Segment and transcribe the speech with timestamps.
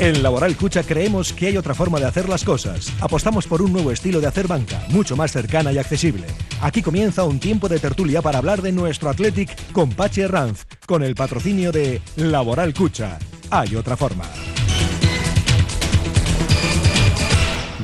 [0.00, 2.90] En Laboral Cucha creemos que hay otra forma de hacer las cosas.
[3.02, 6.26] Apostamos por un nuevo estilo de hacer banca, mucho más cercana y accesible.
[6.62, 11.02] Aquí comienza un tiempo de tertulia para hablar de nuestro Athletic con Pache Ranz, con
[11.02, 13.18] el patrocinio de Laboral Cucha.
[13.50, 14.24] Hay otra forma.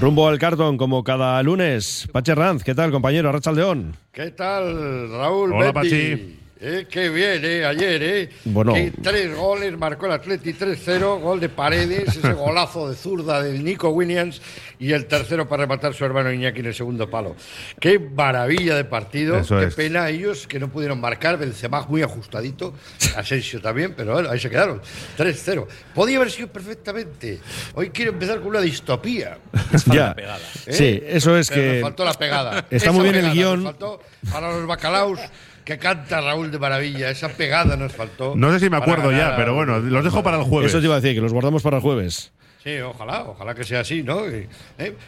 [0.01, 2.09] Rumbo al cartón, como cada lunes.
[2.13, 3.31] Pache Ranz, ¿qué tal, compañero?
[3.53, 3.95] León.
[4.11, 5.53] ¿Qué tal, Raúl?
[5.53, 6.46] Hola, Pachi.
[6.59, 8.31] Eh, qué bien, eh, ayer, ¿eh?
[8.47, 8.73] Bueno.
[9.03, 13.91] tres goles, marcó el Atleti 3-0, gol de Paredes, ese golazo de zurda de Nico
[13.91, 14.41] Williams
[14.79, 17.37] y el tercero para rematar su hermano Iñaki en el segundo palo.
[17.79, 22.73] Qué maravilla de partido, qué pena ellos que no pudieron marcar, Benzema muy ajustadito,
[23.17, 24.81] Asensio también, pero bueno, ahí se quedaron,
[25.19, 25.67] 3-0.
[25.95, 27.39] Podía haber sido perfectamente.
[27.75, 29.37] Hoy quiero empezar con una distopía.
[29.93, 30.15] ya.
[30.15, 30.41] Pegada.
[30.65, 30.73] ¿Eh?
[30.73, 31.73] Sí, eso es que...
[31.75, 32.67] Me faltó la pegada.
[32.71, 33.63] Está muy bien el guion.
[33.63, 34.01] faltó
[34.33, 35.21] para los bacalaos
[35.67, 37.11] que canta Raúl de Maravilla.
[37.11, 38.35] Esa pegada nos faltó.
[38.37, 40.71] No sé si me acuerdo ya, pero bueno, los dejo para el jueves.
[40.71, 42.33] Eso te iba a decir, que los guardamos para el jueves.
[42.67, 44.27] Sí, ojalá, ojalá que sea así, ¿no?
[44.27, 44.49] ¿eh?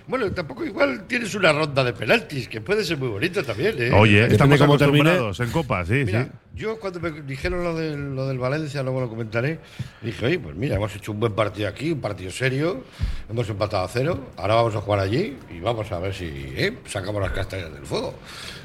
[0.07, 3.91] Bueno, tampoco igual tienes una ronda de penaltis, que puede ser muy bonita también, ¿eh?
[3.93, 6.19] Oye, estamos como acostumbrados en Copa, sí, sí.
[6.55, 9.59] Yo cuando me dijeron lo del, lo del Valencia, luego lo comentaré,
[10.03, 12.85] dije, oye, pues mira, hemos hecho un buen partido aquí, un partido serio,
[13.29, 16.79] hemos empatado a cero, ahora vamos a jugar allí y vamos a ver si ¿eh?
[16.87, 18.15] sacamos las castañas del fuego.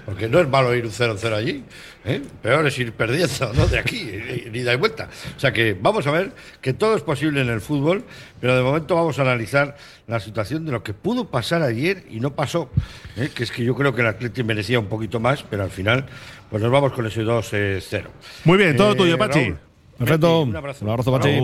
[0.05, 1.63] Porque no es malo ir un 0-0 allí,
[2.05, 2.21] ¿eh?
[2.41, 3.67] peor es ir perdiendo, ¿no?
[3.67, 4.09] De aquí,
[4.51, 5.09] ni de vuelta.
[5.35, 8.03] O sea que vamos a ver que todo es posible en el fútbol,
[8.39, 9.75] pero de momento vamos a analizar
[10.07, 12.69] la situación de lo que pudo pasar ayer y no pasó.
[13.15, 13.29] ¿eh?
[13.33, 16.05] Que es que yo creo que el Atlético merecía un poquito más, pero al final,
[16.49, 18.05] pues nos vamos con ese 2-0.
[18.45, 19.53] Muy bien, todo tuyo, Pachi.
[19.97, 20.41] Perfecto.
[20.41, 20.85] Un abrazo.
[20.85, 21.39] Un abrazo, Pachi.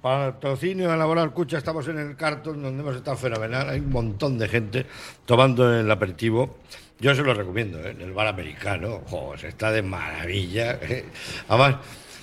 [0.00, 3.68] Patrocinio de Laboral Cucha, estamos en el cartón donde hemos estado fenomenal.
[3.68, 4.86] Hay un montón de gente
[5.24, 6.58] tomando el aperitivo.
[7.02, 7.90] Yo se lo recomiendo, ¿eh?
[7.90, 9.02] en el bar americano.
[9.36, 10.78] se está de maravilla.
[10.80, 11.04] ¿eh?
[11.48, 11.78] Además,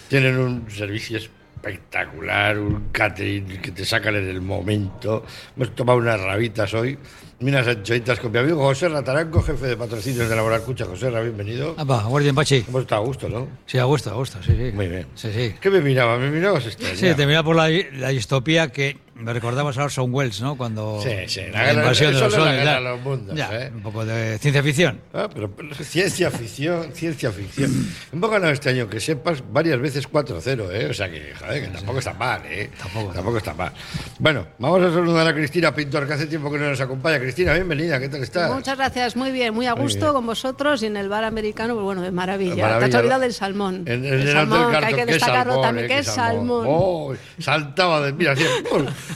[0.08, 5.26] tienen un servicio espectacular, un catering que te sacan en el momento.
[5.58, 6.98] Hemos tomado unas rabitas hoy
[7.42, 10.84] Minas anchoitas con mi amigo José Rataranco, jefe de patrocinios de Laboral Cucha.
[10.84, 11.74] José, bienvenido.
[11.90, 12.66] Va, guardia Pachi.
[12.68, 13.48] Hemos estado a gusto, ¿no?
[13.66, 14.72] Sí, a gusto, a gusto, sí, sí.
[14.74, 15.08] Muy bien.
[15.16, 15.56] Sí, sí.
[15.62, 16.18] ¿Qué me miraba?
[16.18, 16.98] ¿Me mirabas extraña?
[16.98, 20.56] Sí, te miraba por la, la distopía que me recordabas a Orson Welles, ¿no?
[20.56, 21.02] Cuando.
[21.02, 22.82] Sí, sí, la, invasión de los soles.
[22.82, 23.72] los mundos, ¿eh?
[23.74, 25.02] Un poco de ciencia ficción.
[25.14, 25.52] Ah, pero,
[25.82, 27.72] ciencia ficción, ciencia ficción.
[28.14, 30.88] Un poco ganado este año, que sepas, varias veces 4-0, ¿eh?
[30.90, 32.70] O sea que, joder, que tampoco está mal, ¿eh?
[32.78, 33.74] Tampoco, tampoco está mal.
[34.20, 37.20] Bueno, vamos a saludar a Cristina Pintor, que hace tiempo que no nos acompaña.
[37.30, 38.52] Cristina, bienvenida, ¿qué tal estás?
[38.52, 41.84] Muchas gracias, muy bien, muy a gusto con vosotros y en el bar americano, pues
[41.84, 42.80] bueno, de maravilla.
[42.80, 43.84] Te has olvidado del salmón.
[43.86, 46.66] En, el, salmón, que hay que destacarlo también, que es salmón.
[46.68, 48.34] Oh, saltaba de, mira,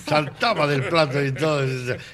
[0.07, 1.65] saltaba de el plato y todo.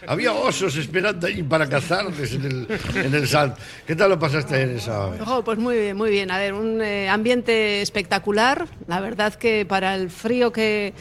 [0.08, 3.54] Había osos esperando ahí para cazarles en el, en el sal.
[3.86, 5.08] ¿Qué tal lo pasaste en esa?
[5.28, 6.31] Oh, pues muy bien, muy bien.
[6.31, 8.68] A ver, un eh, ambiente espectacular.
[8.88, 10.94] La verdad que para el frío que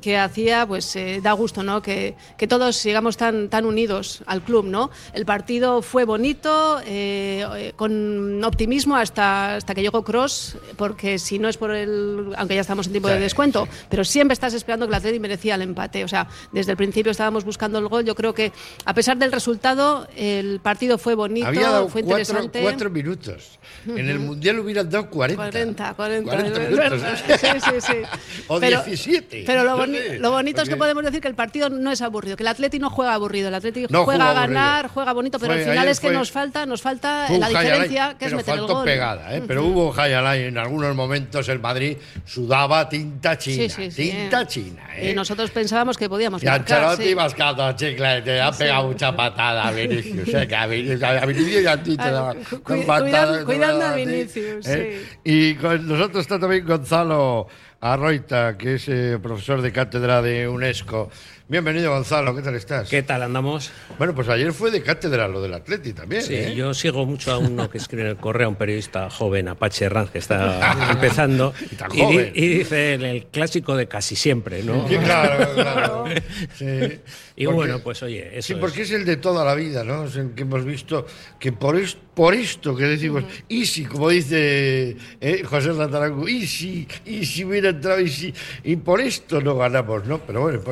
[0.00, 1.82] que hacía, pues eh, da gusto, ¿no?
[1.82, 4.90] Que, que, todos sigamos tan, tan unidos al club, ¿no?
[5.12, 11.48] El partido fue bonito, eh, con optimismo hasta, hasta que llegó Cross, porque si no
[11.48, 14.90] es por el, aunque ya estamos en tiempo de descuento, pero siempre estás esperando que
[14.90, 16.04] el Atleti merecía el empate.
[16.04, 18.04] O sea, desde el principio estábamos buscando el gol.
[18.04, 18.52] Yo creo que
[18.84, 22.60] a pesar del resultado, el partido fue bonito, fue interesante.
[22.60, 23.58] Cuatro, minutos.
[23.86, 25.42] En el mundial hubieran dado 40.
[25.42, 26.36] 40, 40.
[26.36, 27.02] minutos.
[27.40, 27.94] Sí, sí, sí.
[28.48, 29.44] o pero, 17.
[29.46, 32.42] Pero lo lo bonito es que podemos decir que el partido no es aburrido, que
[32.42, 35.88] el Atleti no juega aburrido, el Atleti juega a ganar, juega bonito, pero al final
[35.88, 38.84] es que nos falta, nos falta la diferencia, que es meter el gol.
[38.84, 39.42] pegada, ¿eh?
[39.46, 44.82] pero hubo Hayalay en algunos momentos el Madrid sudaba tinta china, tinta china.
[44.96, 45.10] ¿eh?
[45.10, 46.84] Y nosotros pensábamos que podíamos y marcar.
[46.84, 50.46] Ancelotti mascando chicle, te ha pegado mucha patada a Vinicius, ¿eh?
[50.48, 55.04] que a Vinicius, a Vinicius y a ti te daba Cuidando a Vinicius, ¿eh?
[55.24, 57.48] Y con nosotros está también Gonzalo
[57.80, 61.10] Arroita, que é eh, profesor de cátedra de UNESCO
[61.48, 62.88] Bienvenido, Gonzalo, ¿qué tal estás?
[62.88, 63.70] ¿Qué tal andamos?
[63.98, 66.20] Bueno, pues ayer fue de cátedra lo del Atleti también.
[66.20, 66.56] Sí, ¿eh?
[66.56, 70.10] yo sigo mucho a uno que escribe en el correo, un periodista joven, Apache Herranz,
[70.10, 71.54] que está empezando.
[71.92, 74.88] y, dice el, clásico de casi siempre, ¿no?
[74.88, 76.04] Sí, claro, claro.
[76.56, 77.00] Sí.
[77.36, 78.48] Y bueno, pues oye, eso.
[78.48, 78.90] Sí, porque es.
[78.90, 80.06] el de toda la vida, ¿no?
[80.06, 81.06] Es el que hemos visto
[81.38, 86.46] que por esto, por esto que decimos, y si, como dice eh, José Ratarango, y
[86.46, 88.32] si, y si hubiera entrado, y si,
[88.64, 90.18] y por esto no ganamos, ¿no?
[90.18, 90.62] Pero bueno,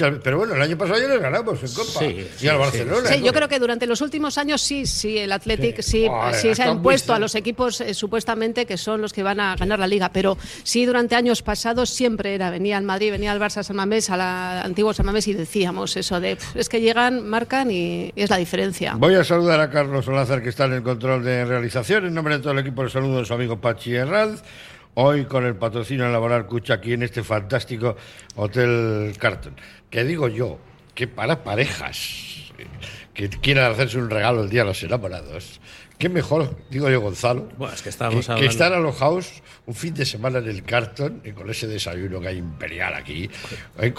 [0.00, 2.00] muchas, pero bueno, el año pasado ya les ganamos en Copa.
[2.00, 3.08] Sí, y al Barcelona.
[3.08, 6.62] Sí, yo creo que durante los últimos años sí, sí, el Athletic sí, sí, se
[6.62, 9.86] ha impuesto a los equipos eh, supuestamente que son los que van a ganar la
[9.86, 13.76] liga, pero sí durante años pasados siempre era, venía al Madrid, venía al Barça San
[13.76, 18.12] Mamés, a la antigua San Mamés y decíamos, eso de es que llegan, marcan y,
[18.16, 18.94] es la diferencia.
[18.96, 22.06] Voy a saludar a Carlos Olázar que está en el control de realización.
[22.06, 24.42] En nombre de todo el equipo le saludo a su amigo Pachi Herranz.
[24.94, 27.96] Hoy con el patrocinio laboral Cucha aquí en este fantástico
[28.36, 29.54] Hotel Carton.
[29.88, 30.58] Que digo yo,
[30.94, 32.52] que para parejas
[33.14, 35.60] que quieran hacerse un regalo el día de los enamorados,
[36.00, 40.48] qué mejor, digo yo, Gonzalo, Bueno, es que estar alojados un fin de semana en
[40.48, 43.28] el cartón y con ese desayuno que hay imperial aquí,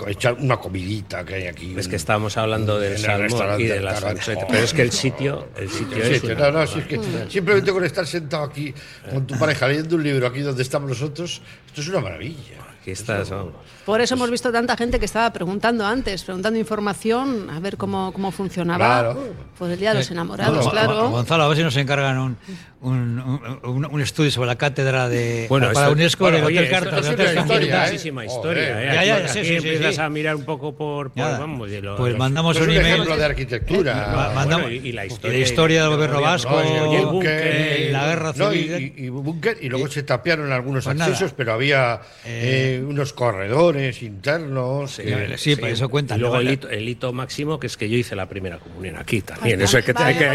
[0.08, 1.76] echar una comidita que hay aquí.
[1.78, 4.82] Es un- que estábamos hablando del el salmón y de anchoetas, Joder, pero es que
[4.82, 7.00] el sitio, el sitio es sí, una- no, no, si es que
[7.30, 8.74] simplemente con estar sentado aquí
[9.10, 12.58] con tu pareja leyendo un libro aquí donde estamos nosotros, esto es una maravilla.
[12.82, 13.54] Aquí estás, vamos.
[13.86, 18.12] Por eso hemos visto tanta gente que estaba preguntando antes, preguntando información, a ver cómo,
[18.12, 18.84] cómo funcionaba.
[18.84, 19.20] Claro.
[19.56, 21.10] Pues el Día de los Enamorados, Bueno, claro.
[21.12, 22.38] Gonzalo, a ver si nos encargan un,
[22.82, 23.20] un,
[23.64, 26.98] un- un estudio sobre la cátedra de Bueno, para esto- UNESCO bueno, oye, Hotel Carta.
[26.98, 27.42] esto es una Carta.
[27.42, 27.92] historia, ¿eh?
[27.92, 28.82] muchísima historia.
[28.82, 28.96] ¿eh?
[28.96, 30.02] Ya, ya, Aquí sí, sí, sí, empiezas sí.
[30.02, 31.38] a mirar un poco por, por Nada.
[31.40, 32.88] vamos, de lo- Pues mandamos un un email.
[32.94, 33.94] ejemplo de arquitectura.
[34.16, 36.96] Ma- mandamos- bueno, y- y la y historia- la historia del gobierno vasco, No, y
[36.96, 38.94] el búnker, la guerra no, civil.
[38.98, 41.12] y, y- y búnker, y luego se tapiaron algunos Pues nada.
[41.12, 44.92] accesos, pero había eh, unos corredores internos.
[44.94, 45.04] Sí,
[45.38, 46.16] sí, pero eso cuenta.
[46.16, 49.62] Y luego el hito, máximo, que es que yo hice la primera comunión aquí también.
[49.62, 50.34] Ah, Eso hay que, tener,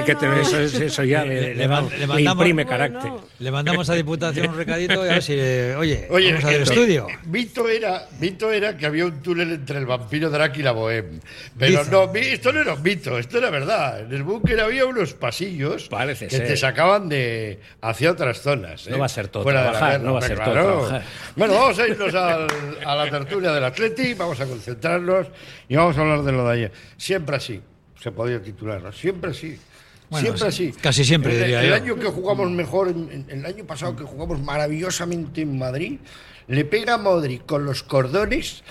[0.82, 2.70] eso, ya le mandamos- imprime Bueno.
[2.78, 3.12] carácter.
[3.38, 6.48] Le mandamos a Diputación un recadito y a ver si, eh, oye, Oye, vamos a
[6.48, 7.06] ver el eh, estudio.
[7.26, 11.20] Mito era, mito era que había un túnel entre el vampiro Drake y la Bohem.
[11.58, 11.90] Pero Dice.
[11.90, 14.00] no, mi- esto no era un mito, esto era verdad.
[14.00, 16.46] En el búnker había unos pasillos Parece que ser.
[16.46, 18.86] te sacaban de hacia otras zonas.
[18.88, 18.98] No ¿eh?
[18.98, 20.52] va a ser todo Fuera de la trabajar, guerra, no va a hombre, ser todo
[20.54, 20.72] claro.
[20.86, 21.02] trabajar.
[21.36, 22.46] Bueno, vamos a irnos al-
[22.84, 25.26] a la tertulia del Atleti, vamos a concentrarnos
[25.68, 26.72] y vamos a hablar de lo de ayer.
[26.96, 27.60] Siempre así,
[28.00, 28.92] se podía titular, ¿no?
[28.92, 29.58] Siempre así.
[30.10, 30.80] Bueno, siempre sí, así.
[30.80, 31.74] casi siempre, El, diría el yo.
[31.74, 32.88] año que jugamos mejor,
[33.28, 35.98] el año pasado que jugamos maravillosamente en Madrid,
[36.48, 38.62] le pega a Modric con los cordones,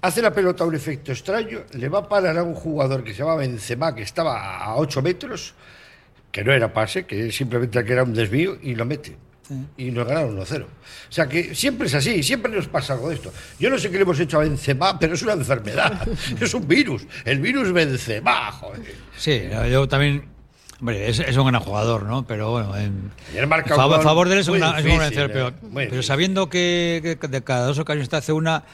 [0.00, 3.18] hace la pelota un efecto extraño, le va a parar a un jugador que se
[3.20, 5.54] llama Benzema, que estaba a 8 metros,
[6.32, 9.16] que no era pase, que simplemente que era un desvío, y lo mete.
[9.76, 10.62] Y nos ganaron 1-0.
[10.62, 10.66] O
[11.10, 13.30] sea que siempre es así, siempre nos pasa algo de esto.
[13.60, 16.08] Yo no sé qué le hemos hecho a Benzema, pero es una enfermedad,
[16.40, 17.06] es un virus.
[17.26, 18.80] El virus Benzema, joder.
[19.16, 20.33] Sí, yo también.
[20.84, 22.26] Hombre, es, es un gran jugador, ¿no?
[22.26, 25.52] Pero bueno, en, en favor, de él es una, es una difícil, vencer, eh,
[25.88, 28.64] pero, sabiendo que, que de cada dos ocasiones te hace una.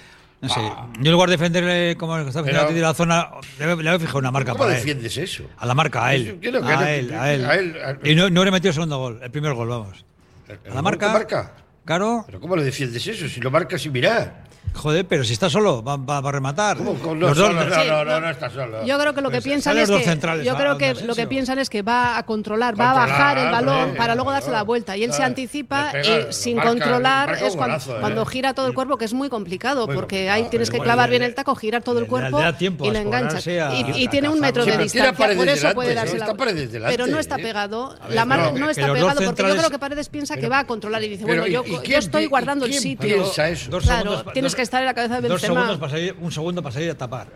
[0.40, 3.28] No sé, yo en lugar de defenderle como está Pero- haciendo la zona,
[3.60, 4.78] le, le voy a fijar una marca ¿Cómo para él.
[4.78, 5.44] defiendes eso?
[5.56, 6.36] A la marca, a él.
[6.40, 8.98] Yo a, él a él, a él, a- Y no, no le metió el segundo
[8.98, 10.04] gol, el primer gol, vamos.
[10.48, 11.12] ¿El A la marca.
[11.12, 11.52] marca?
[11.84, 13.28] Claro, ¿Pero cómo le defiendes eso?
[13.28, 14.49] Si lo marcas sin mirar.
[14.74, 16.76] Joder, pero si está solo, va, va- va a rematar.
[16.76, 17.64] ¿Cómo con Los dos- solo?
[17.64, 18.30] no, Sí, no, no, no.
[18.30, 18.84] está solo.
[18.84, 21.58] Yo creo que lo que Pues piensan es que yo creo que lo que piensan
[21.58, 24.96] es que va a controlar, va a bajar el balón para luego darse la vuelta
[24.96, 28.00] y él se anticipa pega, y sin marca, controlar es cuando, golazo, ¿eh?
[28.00, 30.78] cuando gira todo el cuerpo que es muy complicado Muy porque complicado, ahí tienes que
[30.78, 33.46] clavar bien el taco, girar todo el cuerpo le da tiempo y a le enganchas
[33.46, 36.18] y, tiene un metro de distancia, por eso puede darse ¿eh?
[36.20, 37.42] la delante, pero no está ¿eh?
[37.42, 40.60] pegado, la marca no, que está pegado porque yo creo que Paredes piensa que va
[40.60, 43.16] a controlar y dice, bueno, yo, ¿y- y yo quién estoy guardando el sitio.
[43.16, 43.70] piensa eso?
[43.70, 45.54] Dos Claro, pa- tienes dos- que estar en la cabeza de Dos Benzema.
[45.60, 47.26] segundos para salir, un segundo para salir a tapar.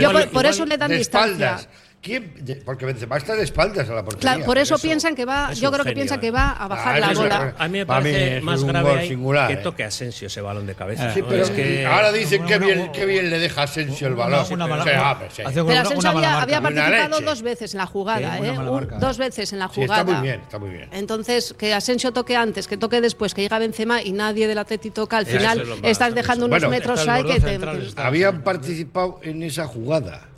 [0.00, 1.56] Yo por, por eso le dan de distancia.
[1.56, 1.68] espaldas.
[2.06, 2.32] ¿Quién?
[2.64, 4.20] Porque Benzema está de espaldas a la portería.
[4.34, 6.20] Claro, por eso, eso piensan que va, es yo creo que piensan eh.
[6.20, 7.54] que va a bajar Ah, la bola.
[7.58, 9.56] A mí me mí parece es más un grave ahí singular, que eh.
[9.56, 11.12] toque a Asensio ese balón de cabeza.
[11.12, 11.26] Sí, ¿no?
[11.26, 14.14] pero Es que- ahora dicen una- que una- bien, qué bien le deja Asensio el
[14.14, 14.44] balón.
[14.52, 15.42] Una- una mala- Sí, ah, pero sí.
[15.42, 16.42] hace Pero una- Asensio había, marca.
[16.42, 18.52] había Una participado dos veces en la jugada, Sí, ¿eh?
[18.52, 18.98] marca.
[18.98, 20.00] dos veces en la Sí, jugada.
[20.02, 20.88] está muy bien, está muy bien.
[20.92, 24.90] Entonces, que Asensio toque antes, que toque después, que llega Benzema y nadie del Atleti
[24.90, 27.58] toca, al final es estás dejando unos metros ahí que te...
[28.00, 30.28] Habían participado en esa jugada.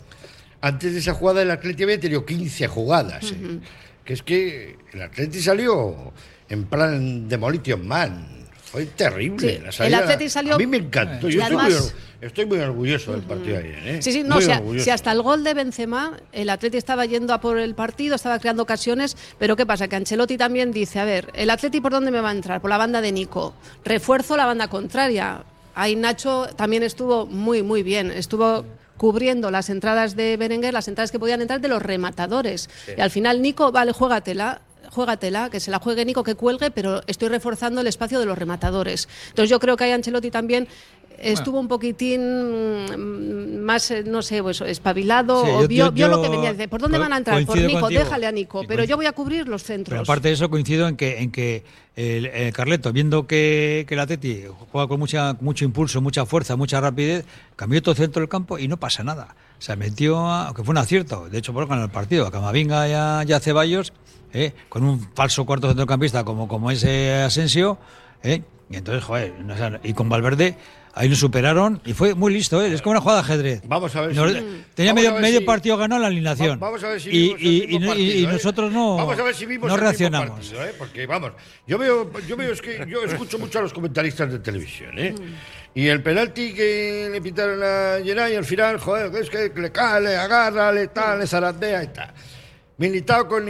[0.61, 3.33] Antes de esa jugada el Atleti había tenido 15 jugadas.
[3.33, 3.61] eh.
[4.05, 6.13] Que es que el Atleti salió
[6.49, 8.27] en plan Demolition Man.
[8.65, 9.39] Fue terrible.
[9.57, 9.99] Sí, la el salida.
[10.01, 11.29] Atleti salió- A mí me encantó.
[11.29, 13.89] Y Yo estoy, muy, además- estoy muy orgulloso del partido de ayer.
[13.97, 14.03] ¿eh?
[14.03, 14.85] Sí, sí, no, Muy si, a- orgulloso.
[14.85, 18.39] si hasta el gol de Benzema, el Atleti estaba yendo a por el partido, estaba
[18.39, 19.89] creando ocasiones, pero ¿qué pasa?
[19.89, 22.61] Que Ancelotti también dice, a ver, ¿el Atleti por dónde me va a entrar?
[22.61, 23.55] Por la banda de Nico.
[23.85, 25.45] Refuerzo la banda contraria.
[25.75, 28.11] Ahí Nacho también estuvo muy, muy bien.
[28.11, 28.67] Estuvo
[28.99, 32.69] cubriendo las entradas de Berenguer, las entradas que podían entrar de los rematadores.
[32.95, 37.03] Y al final Nico, vale, juégatela, juégatela, que se la juegue Nico, que cuelgue, pero
[37.07, 39.09] estoy reforzando el espacio de los rematadores.
[39.29, 40.69] Entonces yo creo que ahí Ancelotti también
[41.21, 42.21] estuvo un poquitín
[42.87, 46.29] mm, más, eh, no sé, pues, espabilado, Sí, o yo- vio, yo- vio lo que
[46.29, 46.53] venía.
[46.53, 47.45] Dice, ¿por dónde van a entrar?
[47.45, 48.01] Por Nico, contigo.
[48.01, 49.91] déjale a Nico, pero coincido- yo voy a cubrir los centros.
[49.93, 51.65] Pero aparte de eso, coincido en que, en que
[51.97, 56.57] el, el Carleto, viendo que, que el Atleti juega con mucha, mucho impulso, mucha fuerza,
[56.57, 57.25] mucha rapidez,
[57.57, 59.35] cambió todo el centro del campo y no pasa nada.
[59.59, 62.31] O sea, metió, a- aunque fue un acierto, de hecho, por ganar el partido, a
[62.31, 63.93] Camavinga y a, y a Ceballos,
[64.33, 64.53] ¿eh?
[64.69, 67.79] con un falso cuarto centrocampista como, como ese Asensio,
[68.23, 68.43] ¿eh?
[68.71, 70.57] y entonces, joder, no y con Valverde
[70.99, 72.75] Ahí nos superaron y fue muy listo, ¿eh?
[72.75, 73.63] es como una jugada de ajedrez.
[73.67, 76.59] Vamos a ver Nos- si- tenía medio, si- partido ganado la alineación.
[76.61, 78.27] Va- Vamos a ver si y, vimos el y- y- y- partido, y ¿eh?
[78.33, 80.31] nosotros no, Vamos a ver si vimos no reaccionamos.
[80.31, 80.75] partido, ¿eh?
[80.77, 81.33] Porque vamos,
[81.69, 85.15] yo veo, yo veo es que yo escucho mucho a los comentaristas de televisión, ¿eh?
[85.75, 90.01] Y el penalti que le pitaron a Geray al final, joder, es que le cae,
[90.01, 92.13] le agarra, le tal, le zarandea y tal.
[92.79, 93.47] Militado con,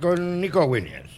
[0.00, 1.10] con Nico Williams.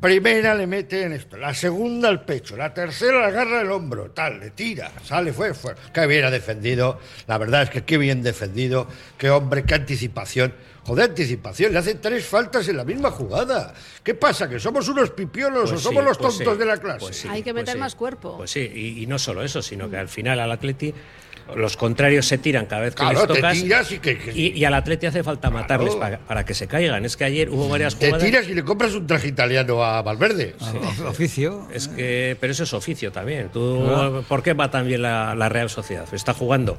[0.00, 4.12] Primera le mete en esto, la segunda al pecho, la tercera le agarra el hombro,
[4.12, 5.74] tal, le tira, sale, fue, fue.
[5.92, 8.86] Qué bien ha defendido, la verdad es que qué bien defendido,
[9.18, 10.54] qué hombre, qué anticipación.
[10.84, 13.74] Joder, anticipación, le hacen tres faltas en la misma jugada.
[14.02, 14.48] ¿Qué pasa?
[14.48, 16.98] ¿Que somos unos pipiolos Pues o somos sí, los pues tontos sí, de la clase?
[17.00, 17.80] pues sí, Hay que pues meter sí.
[17.80, 18.36] más cuerpo.
[18.38, 20.94] Pues sí, y, y no solo eso, sino que al final al Atleti
[21.56, 24.32] los contrarios se tiran cada vez que Claro, les te tocas tiras y que- que-
[24.32, 27.04] y, y al Atleti hace falta matarles para, para que se caigan.
[27.04, 28.24] Es que ayer hubo varias Te jugadas.
[28.26, 30.54] tiras y le compras un traje italiano a Valverde.
[31.04, 31.66] O- Oficio.
[31.72, 33.48] Es que, pero eso es oficio también.
[33.48, 36.06] Tú, ¿Por qué va tan bien la, la Real Sociedad?
[36.12, 36.78] Está jugando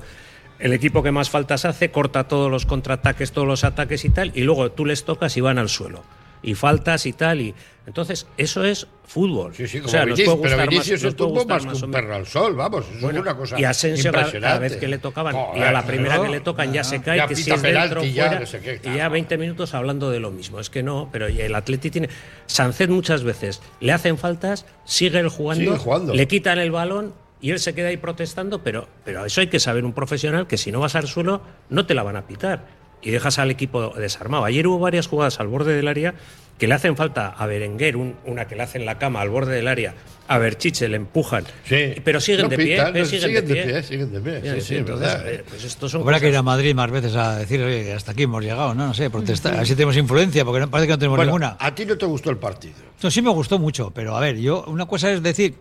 [0.60, 4.32] el equipo que más faltas hace, corta todos los contraataques, todos los ataques y tal,
[4.36, 6.04] y luego tú les tocas y van al suelo.
[6.42, 7.42] Y faltas y tal.
[7.42, 7.54] y
[7.86, 9.54] Entonces, eso es fútbol.
[9.56, 11.86] Sí, sí, como o sea, nos Vinicius, puede pero Vinicius más, nos gustar más que
[11.86, 14.40] un perro al sol, vamos, eso Bueno, es una cosa y Asensio impresionante.
[14.48, 17.18] cada vez que le tocaban y a la primera que le tocan ya se cae
[17.18, 19.74] Ya que si es dentro penalti, ya fuera no sé qué, y ya 20 minutos
[19.74, 22.10] hablando de lo mismo es que no pero el Atleti tiene
[22.46, 26.14] Sancet muchas veces le hacen faltas sigue él jugando, Sigue jugando.
[26.14, 29.60] le quitan el balón y él se queda ahí protestando pero pero eso hay que
[29.60, 32.78] saber un profesional que si no vas al suelo no te la van a pitar
[33.02, 36.14] y dejas al equipo desarmado ayer hubo varias jugadas al borde del área
[36.58, 39.56] que le hacen falta a Berenguer, un- una que le hacen la cama al borde
[39.56, 39.96] del área,
[40.28, 41.94] a Berchiche le empujan, Sí.
[42.04, 43.84] pero siguen No de pie, no, siguen, de pie.
[43.84, 44.42] siguen de pie.
[44.44, 45.34] Ya, Sí, sí, sí, es entonces, verdad.
[45.34, 48.12] eh, pues estos son Habrá que ir a Madrid más veces a decir, oye, hasta
[48.12, 48.88] aquí hemos llegado, ¿no?
[48.88, 49.54] No sé, protestar.
[49.58, 51.56] Así tenemos influencia, porque no, parece que no tenemos Bueno, ninguna.
[51.58, 52.74] a ti no te gustó el partido.
[53.02, 55.56] No, sí me gustó mucho, pero a ver, yo una cosa es decir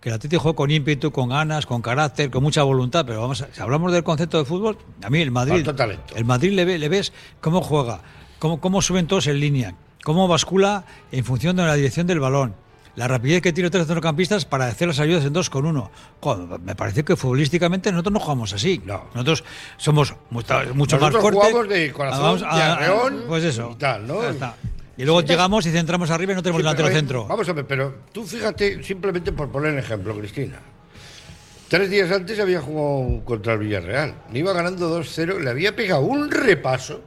[0.00, 3.42] que el Atleti jugó con ímpetu, con ganas, con carácter, con mucha voluntad, pero vamos,
[3.42, 5.66] a- si hablamos del concepto de fútbol, a mí el Madrid,
[6.16, 8.00] el Madrid le, ve- le ves cómo juega,
[8.38, 12.54] cómo, cómo suben todos en línea, cómo bascula en función de la dirección del balón.
[12.96, 15.90] La rapidez que tiene tres centrocampistas para hacer las ayudas en dos con uno.
[16.20, 18.82] Joder, me parece que futbolísticamente nosotros no jugamos así.
[18.84, 19.04] No.
[19.14, 19.44] Nosotros
[19.76, 21.50] somos mucho, mucho más Nosotros cortes.
[21.52, 23.70] jugamos de corazón, de a- arreón Pues eso.
[23.72, 24.20] y tal, ¿no?
[25.00, 27.26] Y luego llegamos y centramos arriba y no tenemos Sí, delantero centro.
[27.26, 30.60] Vamos a ver, pero tú fíjate, simplemente por poner el ejemplo, Cristina.
[31.68, 34.14] Tres días antes había jugado contra el Villarreal.
[34.30, 37.00] Le iba ganando 2-0, le había pegado un repaso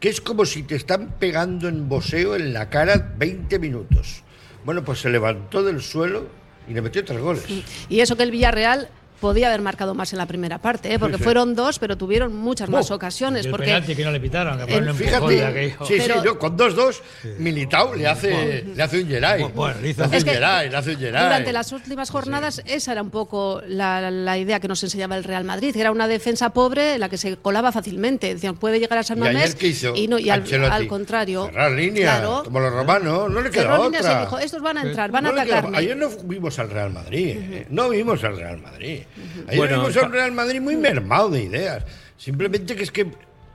[0.00, 4.22] que es como si te están pegando en boseo en la cara 20 minutos.
[4.64, 6.28] Bueno, pues se levantó del suelo
[6.66, 7.44] y le metió tres goles.
[7.90, 8.88] Y eso que el Villarreal
[9.20, 10.98] podía haber marcado más en la primera parte, ¿eh?
[10.98, 11.24] porque Sí, sí.
[11.24, 13.44] fueron dos, pero tuvieron muchas más Oh, ocasiones.
[13.46, 16.56] el porque penalti que no le pitaron, que el- Fíjate, sí, Pero- sí, no, con
[16.56, 17.02] 2-2,
[17.38, 19.42] Militao le hace, le hace un Geray.
[19.54, 21.22] Bueno, le hizo- le hace un Geray, le hace un Geray.
[21.24, 25.24] Durante las últimas jornadas, esa era un poco la, la idea que nos enseñaba el
[25.24, 28.34] Real Madrid, que era una defensa pobre en la que se colaba fácilmente.
[28.34, 31.46] Decían, puede llegar a San ¿Y Mamés hizo y, no, y al, al contrario.
[31.46, 32.42] Cerrar línea, Claro.
[32.44, 34.18] como los romanos, no le líneas otra.
[34.18, 35.76] y dijo, estos van a entrar, van No a atacarme.
[35.78, 39.02] Ayer no vimos al Real Madrid, eh, no vimos al Real Madrid.
[39.46, 41.84] Ayer Bueno, vimos a un Real Madrid muy mermado de ideas.
[42.16, 43.06] Simplemente que es que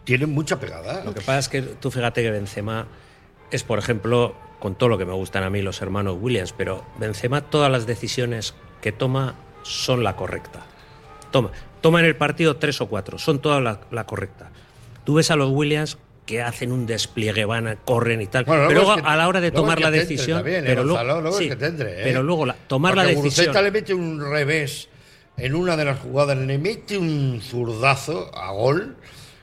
[0.03, 1.03] tienen mucha pegada.
[1.05, 2.88] Lo que pasa es que tú fíjate que Benzema
[3.51, 6.86] es, por ejemplo, con todo lo que me gustan a mí los hermanos Williams, pero
[7.00, 10.65] Benzema todas las decisiones que toma son la correcta.
[11.31, 14.50] Toma, toma en el partido tres o cuatro, son todas la, la correcta.
[15.03, 18.65] Tú ves a los Williams que hacen un despliegue, van, a- corren y tal, Bueno,
[18.65, 21.00] luego pero luego a la hora de tomar la decisión, pero luego,
[22.03, 23.53] pero luego la- tomar la decisión.
[23.63, 24.88] Le mete un revés
[25.38, 28.96] en una de las jugadas, le mete un zurdazo a gol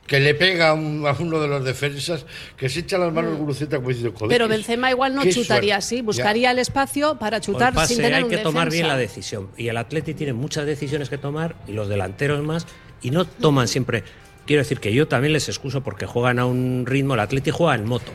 [0.07, 2.25] que le pega a, un- a uno de los defensas,
[2.57, 4.15] que se echa las manos Guruceta como diciendo.
[4.29, 5.73] Pero Benzema igual no chutaría suerte.
[5.75, 6.03] así, Ya.
[6.03, 9.49] buscaría el espacio para chutar pase, sin tener hay un que tomar bien la decisión.
[9.59, 12.67] Y el Atleti tiene muchas decisiones que tomar, y los delanteros más,
[13.03, 14.03] y no toman siempre.
[14.47, 17.13] Quiero decir que yo también les excuso porque juegan a un ritmo.
[17.13, 18.11] El Atleti juega en moto.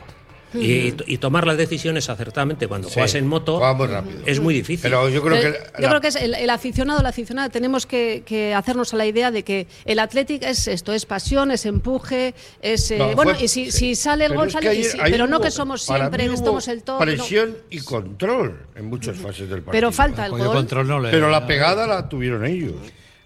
[0.55, 4.03] Y, y tomar las decisiones acertadamente cuando Sí, juegas en moto rápido.
[4.25, 4.81] es muy difícil.
[4.83, 5.59] Pero yo creo Pero que.
[5.59, 8.97] yo la- creo que es el, el aficionado, la aficionada, tenemos que, que hacernos a
[8.97, 13.15] la idea de que el Athletic es esto, es pasión, es empuje, es eh, No,
[13.15, 13.71] bueno, fue- y si, sí.
[13.71, 16.33] si sale el Pero gol es que sale, ayer- pero no que somos siempre, que
[16.33, 16.99] estamos el todo.
[16.99, 17.05] no.
[17.05, 19.71] Presión y control en muchas fases del partido.
[19.71, 20.47] Pero falta el gol.
[20.53, 22.73] control no le- Pero la pegada la tuvieron ellos.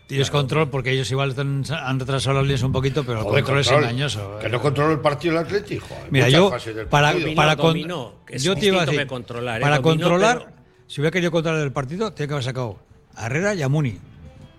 [0.07, 3.43] Tienes control porque ellos igual están- han retrasado las líneas un poquito, pero el Joder,
[3.43, 3.83] control, control.
[3.83, 4.39] es engañoso.
[4.39, 5.87] Que no controló el partido el Atlético.
[6.09, 6.49] Mira, yo
[6.89, 9.61] para, Dominó, para con- dominó, yo te iba a decir, controlar, ¿eh?
[9.61, 10.51] para Dominó, controlar, pero-
[10.87, 12.77] si hubiera querido controlar el partido, tiene que haber sacado
[13.15, 13.99] a Herrera y a Muni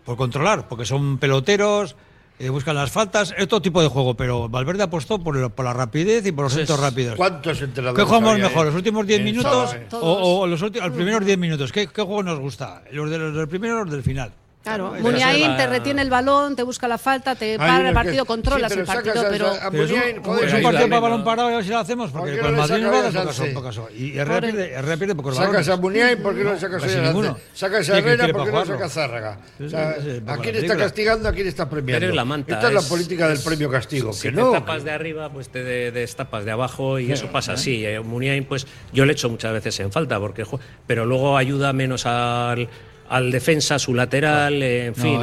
[0.05, 1.97] por controlar, porque son peloteros,
[2.39, 5.65] eh, buscan las faltas, es todo tipo de juego, pero Valverde apostó por, el- por
[5.65, 7.17] la rapidez y por los centros rápidos.
[7.17, 8.65] ¿Cuántos entrenadores ¿Qué jugamos había, mejor?
[8.65, 8.67] eh?
[8.67, 9.87] ¿Los últimos 10 En minutos Sábado, eh.
[9.93, 11.73] o, o los, últimos, los primeros 10 minutos?
[11.73, 12.83] ¿Qué, qué juego nos gusta?
[12.93, 14.31] ¿Los, de, los del primero o los del final?
[14.69, 17.95] Claro, Muniain es te retiene el balón, te busca la falta, te para el que-
[17.95, 19.47] partido, sí, controlas pero el partido, sacas a- pero...
[19.49, 21.57] a Pero es un, Muniain, joder, es un ahí partido para balón parado y a
[21.57, 23.03] ver si lo hacemos, ¿Por porque qué con el no le Madrid sacas va a
[23.03, 23.55] dar pocas, Sánchez?
[23.55, 24.53] pocas Y Herrera Pobre.
[24.53, 25.69] pierde, Herrera pierde pocos Sacas balones.
[25.69, 27.39] a Muniain, ¿por qué no le sacas a ninguno.
[27.55, 29.39] Sacas a Herrera, ¿por qué no sacas a Zárraga?
[29.65, 29.95] O sea,
[30.27, 31.29] ¿A quién está castigando?
[31.29, 32.01] ¿A quién está premiando?
[32.01, 32.55] Pero es la manta.
[32.55, 34.13] Esta es la política del es- premio castigo.
[34.13, 34.51] Si que te no.
[34.53, 37.85] tapas de arriba, pues te de- destapas de abajo y eso pasa así.
[37.87, 40.45] Eh, Muniain, pues yo le echo muchas veces en falta, porque
[40.87, 42.69] pero luego ayuda menos al,
[43.11, 45.21] al defensa, su lateral, eh, en fin.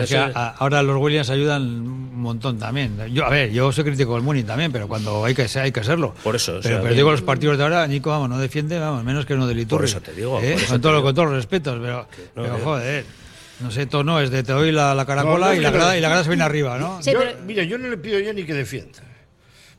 [0.57, 2.97] ahora los Williams ayudan un montón también.
[3.13, 5.71] Yo, a ver, yo soy crítico del Muni también, pero cuando hay que ser, hay
[5.71, 6.13] que serlo.
[6.23, 6.95] Por eso, o Pero, sea, pero bien.
[6.97, 9.77] digo, los partidos de ahora, Nico, vamos, no defiende, vamos, menos que uno de Liturri.
[9.81, 10.53] Por eso te digo, ¿eh?
[10.55, 11.03] eso Con, te todo, digo.
[11.03, 13.05] con todos los respetos, pero, no, pero joder.
[13.61, 15.71] No sé, todo no, es de te doy la, la caracola No, no, y, la
[15.71, 17.01] grada, y la grada se viene arriba, ¿no?
[17.01, 18.99] Sí, Yo- pero- Mira, yo no le pido ya ni que defienda.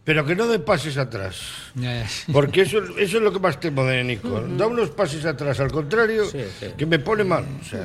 [0.07, 1.41] Pero que no dé pases atrás.
[1.83, 4.41] Eh, Porque eso, eso es lo que más temo de Nico.
[4.57, 6.67] Da unos pases atrás, al contrario, Sí, sí.
[6.79, 7.45] que me pone mal.
[7.61, 7.81] O sea,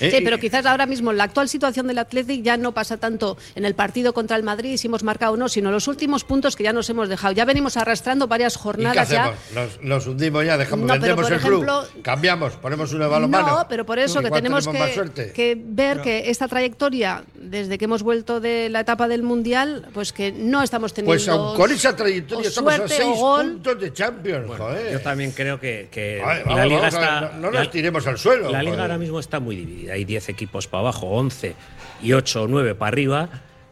[0.00, 3.36] eh, Sí, pero quizás ahora mismo la actual situación del Athletic ya no pasa tanto
[3.54, 6.56] en el partido contra el Madrid, si hemos marcado o no, sino los últimos puntos
[6.56, 7.34] que ya nos hemos dejado.
[7.34, 9.24] Ya venimos arrastrando varias ¿Y qué jornadas ya.
[9.26, 9.38] hacemos?
[9.54, 13.48] Nos, nos hundimos ya, dejamos, No, vendemos por el ejemplo- club, cambiamos, ponemos una balonmano.
[13.58, 17.84] No, pero por eso que tenemos más que, que ver que esta trayectoria, desde que
[17.84, 21.94] hemos vuelto de la etapa del Mundial, pues que no estamos teniendo Pues con esa
[21.96, 24.92] trayectoria o estamos a seis puntos de Champions, joder.
[24.92, 25.88] Yo también creo que,
[26.20, 27.32] la vamos, liga vamos está.
[27.38, 28.80] no- la- nos tiremos al suelo, La liga joder.
[28.82, 29.94] ahora mismo está muy dividida.
[29.94, 31.54] Hay 10 equipos para abajo, 11
[32.02, 33.28] y 8 o 9 para arriba.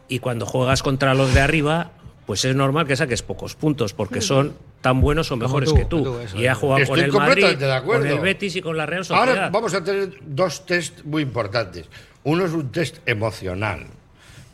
[0.07, 1.91] Y cuando juegas contra los de arriba,
[2.25, 5.85] pues es normal que saques pocos puntos, porque son tan buenos o mejores tú, que
[5.85, 6.03] tú.
[6.03, 8.03] tú, eso y ha jugado con el Madrid, completamente de acuerdo.
[8.05, 9.27] con el Betis y con la Real Sociedad.
[9.37, 11.85] Ahora vamos a tener dos test muy importantes.
[12.23, 13.85] Uno es un test emocional,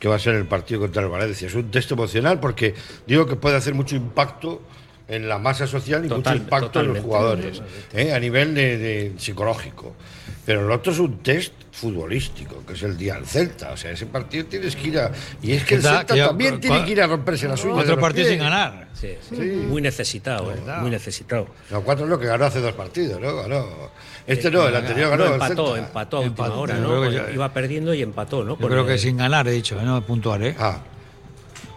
[0.05, 1.47] que va a ser el partido contra el Valencia.
[1.47, 2.75] Es un test emocional porque
[3.07, 4.61] digo que puede hacer mucho impacto
[5.07, 7.61] en la masa social y Total- mucho impacto en los jugadores,
[7.93, 8.13] ¿eh?
[8.13, 9.93] a nivel de, de psicológico.
[10.45, 13.71] Pero el otro es un test futbolístico, que es el día del Celta.
[13.71, 15.11] O sea, ese partido tienes que ir a...
[15.41, 17.63] Y es que el Celta, Celta que ya- también tiene que ir a romperse las
[17.63, 17.77] uñas.
[17.77, 18.87] de Otro partido sin ganar.
[18.93, 19.35] Sí, sí.
[19.35, 21.47] Muy necesitado, eh, muy necesitado.
[21.71, 23.35] No, cuatro no, que ganó hace dos partidos, ¿no?
[23.35, 23.65] Ganó.
[24.27, 25.23] Este no, el anterior ganó.
[25.23, 25.87] No, el empató, Celta.
[25.87, 27.11] empató a última Empató, hora, ¿no?
[27.11, 28.57] ya- Iba perdiendo y empató, ¿no?
[28.59, 29.83] Yo creo que el- sin ganar, he dicho, ¿eh?
[29.83, 30.55] no puntuar, ¿eh?
[30.59, 30.79] Ah.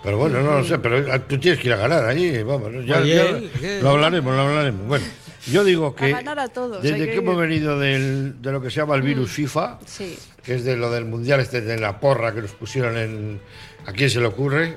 [0.03, 2.71] Pero bueno, no lo sé, pero ah, tú tienes que ir a ganar allí, vamos.
[2.87, 3.81] Ya, Oye, ya ¿qué?
[3.83, 4.87] lo hablaremos, lo hablaremos.
[4.87, 5.05] Bueno,
[5.47, 8.71] yo digo que ganar a todos, desde que, que hemos venido del- de lo que
[8.71, 10.17] se llama el virus FIFA, Sí.
[10.43, 13.41] que es de lo del mundial este de la porra que nos pusieron en
[13.87, 14.77] a quién se le ocurre,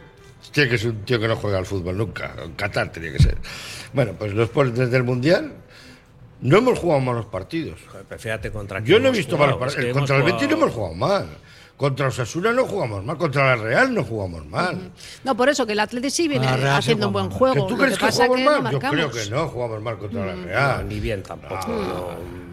[0.52, 3.20] tiene que ser un tío que no juega al fútbol nunca, en Qatar tenía que
[3.20, 3.38] ser.
[3.94, 5.54] Bueno, pues después desde el mundial
[6.42, 7.80] no hemos jugado malos partidos.
[8.18, 9.98] Fíjate contra Yo no he visto jugado, malos partidos.
[9.98, 11.28] Contra el Betis no hemos jugado mal.
[11.82, 13.18] Contra Osasuna no jugamos mal.
[13.18, 14.92] Contra la Real no jugamos mal.
[15.24, 17.66] No, por eso que el Athletic sí viene haciendo un buen juego.
[17.66, 18.72] ¿Que ¿Tú crees que, jugamos que no mal?
[18.74, 20.88] Yo creo que no jugamos mal contra la No, Real.
[20.88, 21.56] ni bien tampoco.
[21.56, 21.66] Ah.
[21.68, 22.51] no.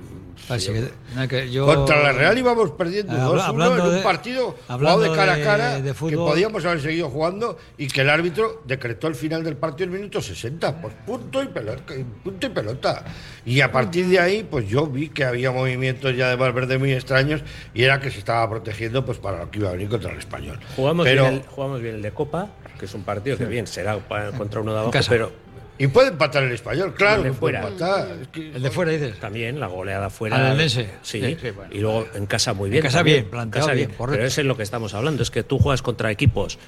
[0.48, 3.90] Así que, no hay que yo- Contra la Real íbamos perdiendo Habla- 2-1 hablando en
[3.90, 7.58] un de- partido jugado de cara de- a cara de que podíamos haber seguido jugando
[7.76, 10.80] y que el árbitro decretó el final del partido en el minuto 60.
[10.80, 11.82] Pues punto y pelota.
[12.24, 13.04] Punto y pelota.
[13.44, 16.92] Y a partir de ahí, pues yo vi que había movimientos ya de Valverde muy
[16.92, 17.42] extraños
[17.74, 20.18] y era que se estaba protegiendo pues para lo que iba a venir contra el
[20.18, 20.58] español.
[20.76, 22.48] Jugamos, Pero, bien el, jugamos bien el de Copa,
[22.78, 23.98] que es un partido que bien será
[24.36, 25.10] contra uno de abajo, casa.
[25.10, 25.30] pero
[25.78, 27.22] y puede empatar el español, claro.
[27.22, 27.68] El de puede fuera.
[27.68, 28.18] empatar.
[28.20, 29.18] Es que- El de fuera, dices.
[29.20, 30.50] también la goleada fuera.
[30.50, 30.68] Al.
[30.70, 31.72] Sí, Sí, sí, bueno.
[31.74, 32.78] y luego en casa muy bien.
[32.80, 33.16] En casa también.
[33.18, 34.16] bien, planteado En casa bien, correcto.
[34.16, 36.58] Pero eso es lo que estamos hablando, es que tú juegas contra equipos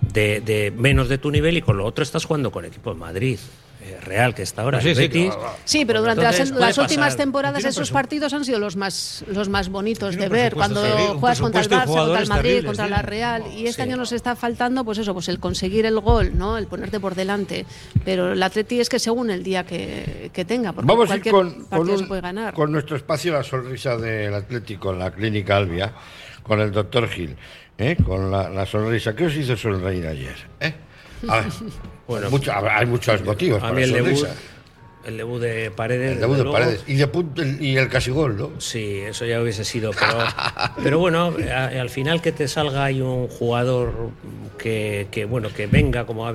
[0.00, 3.38] de, de menos de tu nivel y con lo otro estás jugando con equipos Madrid,
[3.84, 5.34] eh, Real, que está ahora, Pues sí, el sí, Betis.
[5.34, 8.76] claro, Sí, pero durante las, Entonces, puede las últimas temporadas esos partidos han sido los
[8.76, 12.42] más los más bonitos de ver cuando terrible, juegas contra el Barça, contra el Madrid,
[12.50, 13.88] terribles, contra la Real y este Sí.
[13.88, 16.56] año nos está faltando pues eso, pues el conseguir el gol, ¿no?
[16.58, 17.66] El ponerte por delante,
[18.04, 21.22] pero el Atleti es que según el día que, que tenga, porque Vamos a ir
[21.22, 22.54] cualquier con, con partido se un- puede ganar.
[22.54, 25.92] con nuestro espacio La Sonrisa del Atlético en la Clínica Albia,
[26.42, 27.36] con el doctor Gil,
[27.78, 27.96] ¿eh?
[28.04, 29.14] con la, la sonrisa.
[29.14, 30.36] ¿Qué os hizo sonreír ayer?
[30.60, 30.74] eh?
[31.28, 31.44] A ver,
[32.06, 34.40] Bueno, mucho- hay muchos motivos A para mí la el debut, sonrisa.
[35.06, 36.12] el debut de Paredes.
[36.12, 36.84] El debut de Paredes.
[36.86, 38.50] Y, de punto- y el casi gol, ¿no?
[38.60, 40.18] Sí, eso ya hubiese sido, pero,
[40.82, 44.10] pero bueno, a- al final que te salga hay un jugador
[44.58, 46.30] que, que, bueno que venga como,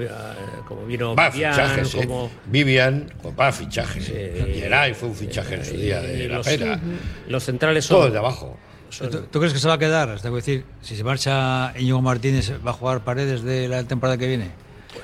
[0.68, 1.98] como vino Va, Vivian, fichajes, ¿eh?
[2.08, 4.10] como Vivian, va, fichajes.
[4.14, 4.58] ¿eh?
[4.60, 6.80] Geray fue un fichaje en su día de la los, pera.
[7.28, 8.58] los centrales son Todo de abajo.
[8.90, 10.10] son- ¿Tú, tú crees que se va a quedar?
[10.10, 14.28] A decir, si se marcha Íñigo Martínez, ¿va a jugar Paredes de la temporada que
[14.28, 14.52] viene?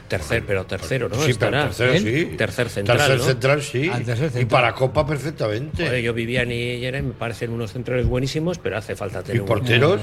[0.07, 1.15] Tercer, pero tercero, ¿no?
[1.15, 1.63] Sí, pero Estará.
[1.65, 1.99] tercero, ¿Él?
[2.03, 2.35] sí.
[2.37, 3.23] Tercer central, Tercer ¿no?
[3.23, 3.89] central, sí.
[3.91, 5.85] Ah, tercer Y para Copa perfectamente.
[5.85, 9.23] Joder, yo vivía en Illera y me parecen unos centrales buenísimos, pero hace falta Y
[9.23, 10.01] tener un- porteros,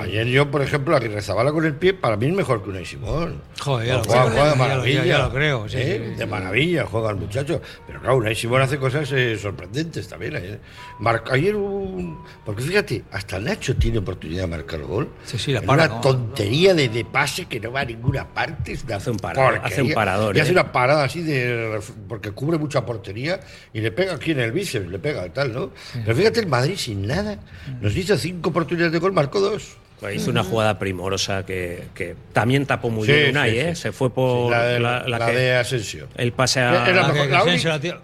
[0.00, 2.84] ayer yo, por ejemplo, Aguirre Zabala con el pie, para mí es mejor que Unai
[2.86, 3.40] Simón.
[3.60, 5.04] Joder, ya lo juega, creo, juega de ya lo- maravilla.
[5.04, 6.00] ya lo creo, sí, ¿eh?
[6.04, 6.14] sí, sí.
[6.18, 7.60] de maravilla juega el muchacho.
[7.86, 10.36] Pero claro, Unai Simón hace cosas eh, sorprendentes también.
[10.36, 10.58] ¿eh?
[11.00, 15.08] Marca, ayer hubo un- Porque fíjate, hasta Nacho tiene oportunidad de marcar el gol.
[15.24, 16.00] Sí, sí, la Es para, Una ¿no?
[16.00, 18.76] tontería de, de pase que no va a ninguna parte.
[18.92, 19.66] Hace un parador, porquería.
[19.66, 20.52] hace un parador, Y hace ¿eh?
[20.52, 21.80] una parada así de.
[22.08, 23.40] Porque cubre mucha portería
[23.72, 25.70] y le pega aquí en el bíceps, le pega tal, ¿no?
[26.04, 27.38] Pero fíjate, el Madrid sin nada.
[27.80, 29.76] Nos hizo cinco oportunidades de gol, marcó dos.
[30.00, 33.74] Pues Hizo una jugada primorosa que, que también tapó muy Sí, bien Unai, sí, ¿eh?
[33.74, 33.82] sí.
[33.82, 36.06] Se fue por Sí, la de, la, la la que- de Asensio.
[36.16, 36.70] el pase a.
[36.70, 36.84] Ah,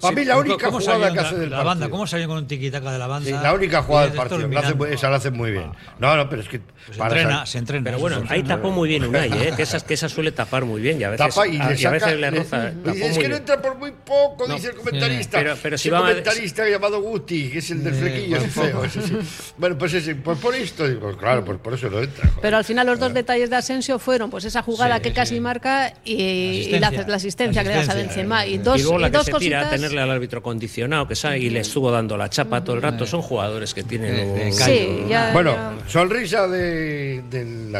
[0.00, 1.88] para mí la única ¿cómo jugada que hace la- del la banda.
[1.88, 3.26] ¿Cómo salió con un tiquitaca de la banda?
[3.28, 4.48] Sí, la única jugada del partido.
[4.48, 5.70] La hace esa la hace muy bien.
[5.98, 6.60] No, no, pero es que.
[6.90, 7.84] Se para entrena, se entrena.
[7.84, 9.52] Pero bueno, ahí tapó muy bien Unai, ¿eh?
[9.56, 11.80] Que esa, que esa suele tapar muy bien y a veces, Tapa y a, le
[11.80, 12.20] y a veces saca.
[12.20, 12.68] le roza.
[12.68, 13.32] es que no bien".
[13.32, 15.38] entra por muy poco, dice el comentarista.
[15.38, 18.84] pero- pero si va a- comentarista llamado Guti, que es el del flequillo, feo.
[18.84, 19.16] ese sí.
[19.56, 22.26] Bueno, pues ese, pues por esto, digo, claro, pues por eso entra.
[22.28, 22.40] joder.
[22.42, 25.14] Pero al final los dos detalles de Asensio fueron pues esa jugada Sí, que sí.
[25.14, 27.08] casi marca y, y la, asistencia.
[27.08, 27.94] la asistencia que le das a.
[27.94, 28.46] Benzema.
[28.46, 29.70] Y dos, y luego la y que dos se tira cositas.
[29.80, 33.06] tenerle al árbitro condicionado, que sabe, y le estuvo dando la chapa todo el rato.
[33.06, 34.52] Son jugadores que tienen de un-.
[34.52, 35.74] Sí, ya, Bueno, ya.
[35.88, 37.74] sonrisa de, del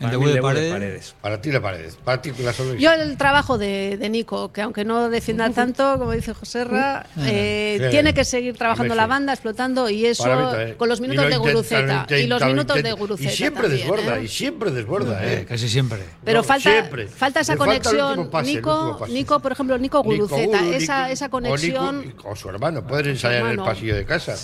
[0.00, 0.24] Atleti.
[0.34, 1.14] El Para debut de Paredes.
[1.20, 1.96] Para ti, la paredes.
[2.04, 2.52] Para ti, la.
[2.78, 7.06] Yo el trabajo de, de Nico, que aunque no defienda tanto, como dice José Ra,
[7.18, 7.86] eh, Sí.
[7.90, 11.30] tiene que seguir trabajando la banda, explotando, y eso Para mí con los minutos lo
[11.30, 12.06] de Guruceta.
[12.10, 12.92] y los lo minutos de.
[12.92, 13.30] Guruceta.
[13.32, 14.24] Y siempre también, desborda, ¿eh?
[14.24, 15.44] y siempre desborda, Eh.
[15.48, 15.98] Casi siempre.
[16.24, 17.06] Pero No, falta, siempre.
[17.08, 18.30] falta esa Le falta conexión.
[18.30, 19.06] pase, el Nico.
[19.08, 22.86] Nico, por ejemplo, Nico Guruceta, Nico, esa, Nico, esa o Nico- conexión O, su hermano,
[22.86, 24.34] pueden ensayar en el pasillo de casa.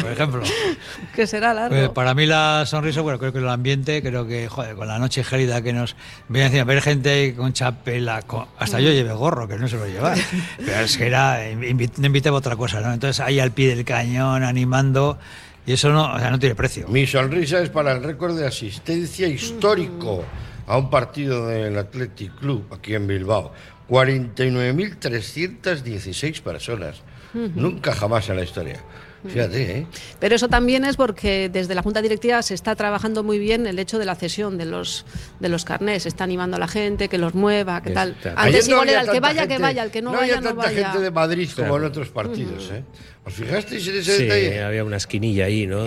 [0.00, 0.42] Por ejemplo.
[1.14, 1.76] que será largo.
[1.76, 4.98] Pues para mí la sonrisa, bueno, creo que el ambiente, creo que, joder, con la
[5.00, 5.96] noche gélida que nos
[6.28, 9.84] viene encima, ver gente con chapela, con- hasta yo llevé gorro, que no se lo
[9.86, 10.14] llevaba,
[10.58, 12.92] pero es que era, invi- no invitaba a otra cosa, ¿no?
[12.92, 15.18] Entonces ahí al pie del cañón, animando,
[15.66, 16.86] y eso no, o sea, no tiene precio.
[16.86, 20.24] Mi sonrisa es para el récord de asistencia histórico
[20.68, 23.52] a un partido del Athletic Club aquí en Bilbao.
[23.88, 27.02] 49.316 personas.
[27.34, 28.80] Nunca jamás en la historia.
[29.28, 29.86] Fíjate, ¿eh?
[30.18, 33.78] Pero eso también es porque desde la Junta Directiva se está trabajando muy bien el
[33.78, 35.04] hecho de la cesión de los
[35.40, 36.04] de los carnés.
[36.04, 38.16] Se está animando a la gente que los mueva, que tal.
[38.24, 40.36] Antes Ayer no igual era el que vaya, que vaya, el que no, no vaya,
[40.36, 40.90] no tanta vaya.
[40.90, 42.84] gente de Madrid como en otros partidos, ¿eh?
[43.26, 44.62] ¿Os fijasteis en ese Sí, detalle?
[44.62, 45.86] había una esquinilla ahí, ¿no?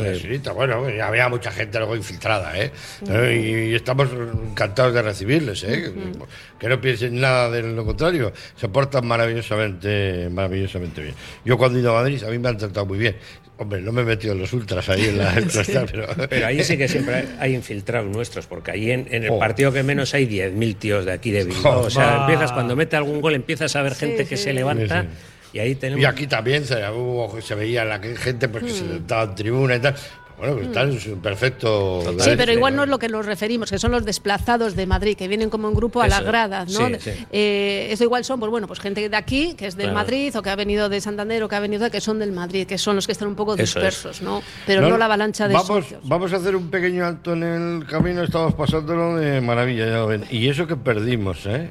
[0.53, 2.69] Bueno, había mucha gente luego infiltrada, ¿eh?
[3.05, 4.09] Pero- y, y estamos
[4.51, 5.83] encantados de recibirles, ¿eh?
[5.93, 6.19] Que-
[6.59, 8.33] Que no piensen nada de lo contrario.
[8.57, 11.15] Se portan maravillosamente, maravillosamente bien.
[11.45, 13.15] Yo cuando he ido a Madrid, a mí me han tratado muy bien.
[13.57, 15.33] Hombre, no me he metido en los ultras ahí en la...
[15.91, 19.39] pero, Pero ahí sí que siempre hay- infiltrados nuestros, porque ahí en, en el Oh.
[19.39, 21.81] partido que menos hay 10.000 tíos de aquí de Bilbao.
[21.83, 22.21] O sea, Oh.
[22.21, 24.43] empiezas, cuando mete algún gol, empiezas a ver gente que sí.
[24.43, 25.07] se levanta Sí,
[25.53, 26.01] y ahí tenemos.
[26.01, 29.75] Y aquí también se, hubo- se veía la gente pues, que se sentaba en tribuna
[29.75, 29.95] y tal.
[30.37, 31.99] Bueno, que están en su perfecto...
[32.01, 32.77] Sí, derecho, pero igual ¿no?
[32.77, 35.67] no es lo que nos referimos, que son los desplazados de Madrid, que vienen como
[35.67, 36.87] en grupo a Eso, las gradas, ¿no?
[36.87, 37.11] sí, sí.
[37.29, 39.95] Eh, eso igual son, pues bueno, pues gente de aquí, que es del Claro.
[39.99, 42.31] Madrid, o que ha venido de Santander, o que ha venido de, que son del
[42.31, 43.59] Madrid, que son los que están un poco es.
[43.59, 44.41] dispersos, ¿no?
[44.65, 45.99] Pero no, la avalancha de vamos, socios.
[46.05, 47.43] Vamos a hacer un pequeño alto en
[47.81, 50.23] el camino, estamos pasándolo de maravilla, ya lo ven.
[50.31, 51.69] Y eso que perdimos, ¿eh?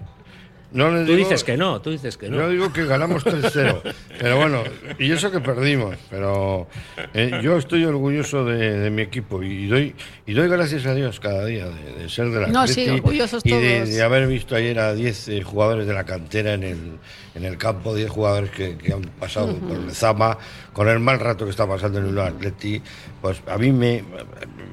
[0.71, 2.37] No Tú digo- dices que no, tú dices que no.
[2.37, 3.81] Yo digo que ganamos 3-0.
[4.19, 4.63] pero bueno,
[4.99, 5.97] y eso que perdimos.
[6.11, 6.69] Pero
[7.15, 9.95] eh, yo estoy orgulloso de, de mi equipo y doy,
[10.27, 13.41] y doy gracias a Dios cada día de, de ser de la No, sí, orgullosos
[13.47, 13.89] Y de, todos.
[13.95, 16.99] de haber visto ayer a 10 eh, jugadores de la cantera en el,
[17.35, 20.37] en el campo, 10 jugadores que, que han pasado por el Zama,
[20.75, 22.83] con el mal rato que está pasando en el Atleti.
[23.23, 24.05] Pues a mí me,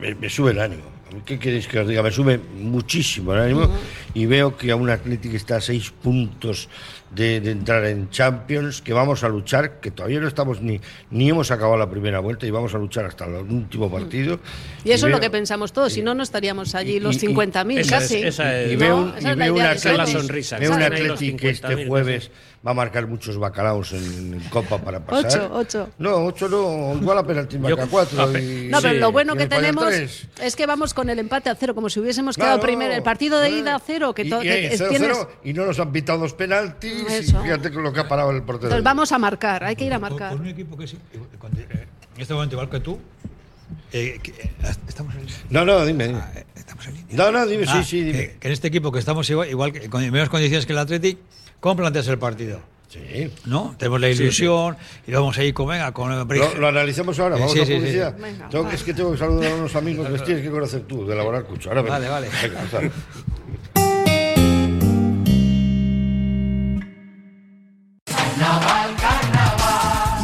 [0.02, 0.84] me, me sube el ánimo.
[1.26, 2.02] ¿Qué queréis que os diga?
[2.04, 3.70] Me sube muchísimo el ánimo
[4.14, 6.68] y veo que a un Athletic está a seis puntos
[7.12, 11.30] de, de entrar en Champions, que vamos a luchar, que todavía no estamos ni, ni
[11.30, 14.40] hemos acabado la primera vuelta y vamos a luchar hasta el último partido.
[14.84, 17.16] Y eso es veo- lo que pensamos todos, si no, no estaríamos allí y- los
[17.16, 18.16] y- 50.000 esa es- casi.
[18.24, 18.80] esa es- y ¿no?
[18.80, 20.80] veo Esa es la veo idea la sonrisa, veo un
[21.38, 22.32] que este 50.000, jueves
[22.66, 25.26] va a marcar muchos bacalaos en, en Copa para pasar.
[25.44, 25.90] Ocho, ocho.
[26.00, 28.18] No, ocho no, igual a penalti marca cuatro.
[28.40, 29.94] y- No, pero Sí, lo bueno que tenemos
[30.42, 32.94] es que vamos con el empate a cero, como si hubiésemos Claro, quedado primero.
[32.94, 35.18] El partido de ida a cero, que, Y- to- y, que ahí, es- 0-0, tienes.
[35.44, 36.94] y no nos han pitado dos penaltis.
[37.30, 38.68] y fíjate con lo que ha parado el portero.
[38.68, 40.32] Entonces vamos a marcar, hay que ir a marcar.
[40.32, 40.96] Con un equipo que es,
[41.38, 41.68] cuando- eh,
[42.16, 42.98] en este momento igual que tú,
[43.92, 44.52] eh, que, eh,
[44.88, 46.20] estamos en No, no, dime, dime.
[46.20, 47.16] ah, eh, estamos en línea.
[47.16, 48.18] No, no, dime, Ah, sí, sí, dime.
[48.20, 50.80] Que, que en este equipo que estamos igual, igual que, con mismas condiciones que el
[50.80, 51.18] Athletic,
[51.66, 52.60] ¿cómo planteas el partido?
[52.90, 53.34] Sí.
[53.46, 53.74] ¿No?
[53.80, 57.60] Tenemos la ilusión y vamos ahí con, venga, con Lo, lo analizamos ahora, vamos sí,
[57.60, 57.80] a sí, sí.
[57.80, 58.16] publicidad.
[58.20, 61.08] Venga, Tengo es que tengo que saludar a unos amigos que tienes que conocer tú,
[61.08, 61.70] de elaborar cucho.
[61.70, 61.98] Ahora venga.
[61.98, 62.30] Vale, vale.
[62.44, 62.92] Venga,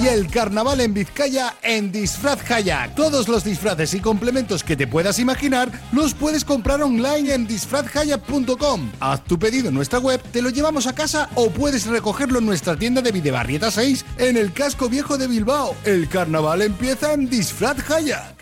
[0.01, 2.95] y el carnaval en Vizcaya en Disfraz Kayak.
[2.95, 8.91] Todos los disfraces y complementos que te puedas imaginar los puedes comprar online en disfrazkayak.com.
[8.99, 12.45] Haz tu pedido en nuestra web, te lo llevamos a casa o puedes recogerlo en
[12.45, 15.75] nuestra tienda de Videbarrieta 6 en el casco viejo de Bilbao.
[15.85, 18.40] El carnaval empieza en Disfraz Kayak.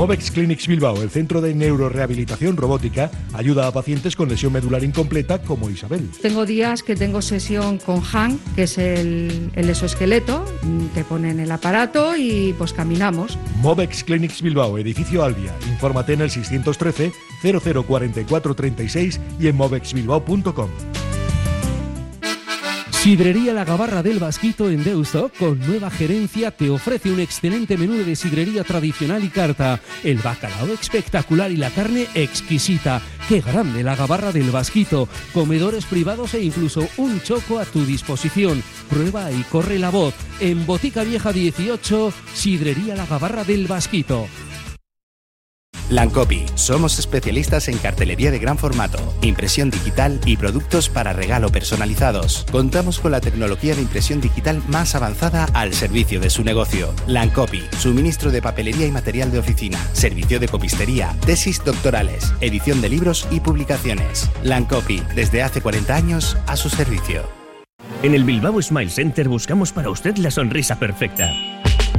[0.00, 5.42] Movex Clinics Bilbao, el centro de neurorehabilitación robótica, ayuda a pacientes con lesión medular incompleta
[5.42, 6.08] como Isabel.
[6.22, 10.42] Tengo días que tengo sesión con Han, que es el, el exoesqueleto,
[10.94, 13.36] te ponen el aparato y pues caminamos.
[13.60, 15.54] Movex Clinics Bilbao, edificio Albia.
[15.68, 20.70] Infórmate en el 613 004436 y en movexbilbao.com.
[23.00, 27.94] Sidrería La Gabarra del Vasquito en Deusto, con nueva gerencia, te ofrece un excelente menú
[27.94, 29.80] de sidrería tradicional y carta.
[30.04, 33.00] El bacalao espectacular y la carne exquisita.
[33.26, 35.08] ¡Qué grande La Gabarra del Vasquito!
[35.32, 38.62] Comedores privados e incluso un choco a tu disposición.
[38.90, 40.12] Prueba y corre la voz.
[40.38, 44.26] En Botica Vieja 18, Sidrería La Gabarra del Vasquito.
[45.90, 46.46] Lancopi.
[46.54, 52.46] Somos especialistas en cartelería de gran formato, impresión digital y productos para regalo personalizados.
[52.50, 56.94] Contamos con la tecnología de impresión digital más avanzada al servicio de su negocio.
[57.06, 57.62] Lancopi.
[57.76, 63.26] Suministro de papelería y material de oficina, servicio de copistería, tesis doctorales, edición de libros
[63.30, 64.30] y publicaciones.
[64.44, 65.02] Lancopi.
[65.16, 67.28] Desde hace 40 años a su servicio.
[68.02, 71.32] En el Bilbao Smile Center buscamos para usted la sonrisa perfecta.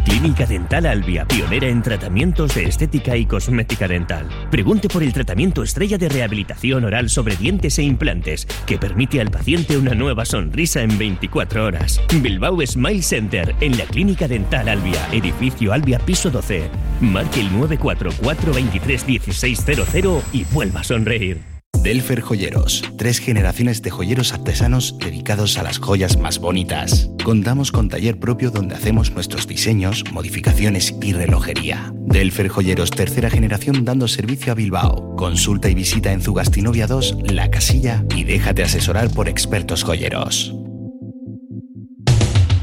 [0.03, 4.27] Clínica Dental Albia, pionera en tratamientos de estética y cosmética dental.
[4.49, 9.31] Pregunte por el tratamiento estrella de rehabilitación oral sobre dientes e implantes, que permite al
[9.31, 12.01] paciente una nueva sonrisa en 24 horas.
[12.21, 16.69] Bilbao Smile Center, en la Clínica Dental Albia, edificio Albia, piso 12.
[17.01, 21.50] Marque el 944-231600 y vuelva a sonreír.
[21.81, 27.09] Delfer Joyeros, tres generaciones de joyeros artesanos dedicados a las joyas más bonitas.
[27.23, 31.91] Contamos con taller propio donde hacemos nuestros diseños, modificaciones y relojería.
[31.95, 35.15] Delfer Joyeros, tercera generación dando servicio a Bilbao.
[35.15, 40.60] Consulta y visita en Zugastinovia 2, La Casilla y déjate asesorar por expertos joyeros.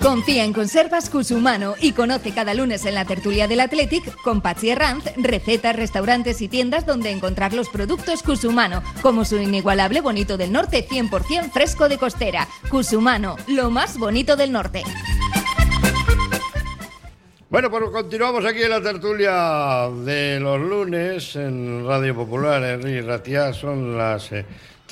[0.00, 4.74] Confía en Conservas Cusumano y conoce cada lunes en la tertulia del Athletic con Patsy
[4.74, 10.52] Ranz recetas, restaurantes y tiendas donde encontrar los productos Cusumano, como su inigualable bonito del
[10.52, 12.48] norte 100% fresco de costera.
[12.70, 14.82] Cusumano, lo más bonito del norte.
[17.50, 23.52] Bueno, pues continuamos aquí en la tertulia de los lunes en Radio Popular, Henry Ratia,
[23.52, 24.30] son las...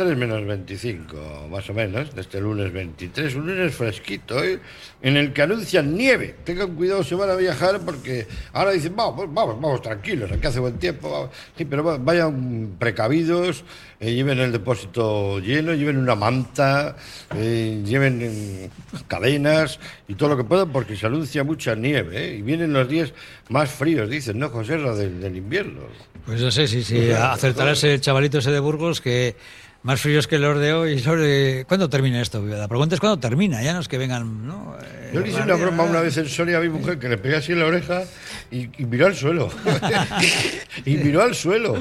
[0.00, 4.58] eh, 3 menos 25, más o menos, de este lunes 23, un lunes fresquito, ¿eh?
[5.02, 6.34] en el que anuncian nieve.
[6.44, 10.60] Tengan cuidado si van a viajar porque ahora dicen, vamos, vamos, vamos tranquilos, aquí hace
[10.60, 11.10] buen tiempo.
[11.10, 11.30] vamos".
[11.56, 13.64] Sí, pero va- vayan precavidos,
[14.00, 16.96] eh, lleven el depósito lleno, lleven una manta,
[17.36, 18.70] eh, lleven
[19.08, 22.24] cadenas y todo lo que puedan porque se anuncia mucha nieve.
[22.24, 22.36] ¿eh?
[22.38, 23.12] Y vienen los días
[23.48, 24.78] más fríos, dicen, ¿no, José?
[24.78, 25.80] Del, del invierno.
[26.26, 29.34] Pues no sé si sí, acertará ese chavalito ese de Burgos que
[29.82, 31.00] más fríos que los de hoy.
[31.00, 32.44] de- ¿Cuándo termina esto?
[32.44, 34.46] La pregunta es cuándo termina, ya no es que vengan.
[34.46, 34.76] ¿no?
[34.82, 37.16] Eh, Yo le hice una broma una vez en Soria a mi mujer que le
[37.16, 38.02] pegué así en la oreja
[38.50, 39.48] y, y miró al suelo.
[40.84, 41.76] y miró al suelo.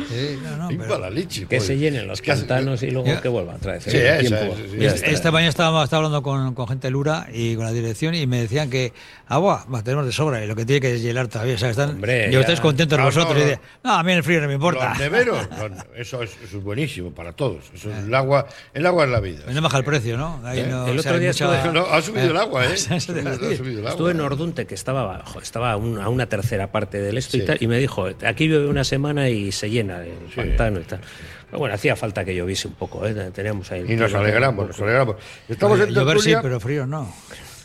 [0.69, 1.41] y para la leche.
[1.41, 1.65] Que pues.
[1.65, 3.83] se llenen los pantanos y luego que vuelva otra vez.
[3.83, 4.35] Sí, eso,
[4.71, 5.07] sí, está.
[5.07, 8.27] Esta mañana estaba, estaba hablando con, con gente de Lura y con la dirección y
[8.27, 8.93] me decían que
[9.27, 11.55] agua bah, tenemos de sobra y lo que tiene que es hielar todavía.
[11.55, 12.39] O sea, están, Hombre, y ya.
[12.41, 13.33] estáis contentos No, vosotros.
[13.35, 13.49] no, y no.
[13.49, 14.89] de, no, a mí el frío no me importa.
[14.89, 17.65] Los neveros, no, no, eso, es, eso es buenísimo para todos.
[17.73, 19.41] Eso el, agua, el agua es la vida.
[19.43, 20.41] Pues no baja el precio, ¿no?
[20.43, 20.67] Ahí ¿Eh?
[20.69, 22.73] no, El otro día mucha- estuve- No, ha subido el agua, ¿eh?
[22.91, 23.57] Eso te Ha iba a subido- ha decir.
[23.57, 23.89] subido el agua.
[23.91, 27.37] Estuve en Ordunte, que estaba abajo, estaba a un- a una tercera parte del esto
[27.37, 27.45] y Sí.
[27.45, 30.99] tal, y me dijo, aquí llueve una semana y se llena el pantano y tal.
[31.47, 33.31] Pero bueno, hacía falta que lloviese un poco, ¿eh?
[33.33, 35.15] teníamos ahí Y nos alegramos, nos alegramos.
[35.47, 37.09] Estamos en Llover sí, pero frío no.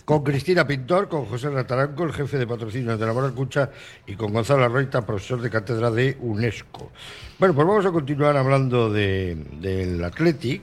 [0.04, 3.70] Con Cristina Pintor, con José Rataranco, el jefe de patrocinio de la Mora Cucha,
[4.06, 6.90] y con Gonzalo Arroita, profesor de cátedra de UNESCO.
[7.38, 10.62] Bueno, pues vamos a continuar hablando de- del Athletic.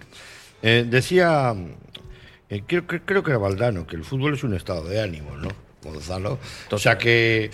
[0.62, 1.56] Eh, decía,
[2.50, 5.48] eh, creo, creo que era Valdano, que el fútbol es un estado de ánimo, ¿no?
[5.90, 6.40] Gonzalo.
[6.72, 7.50] O sea que.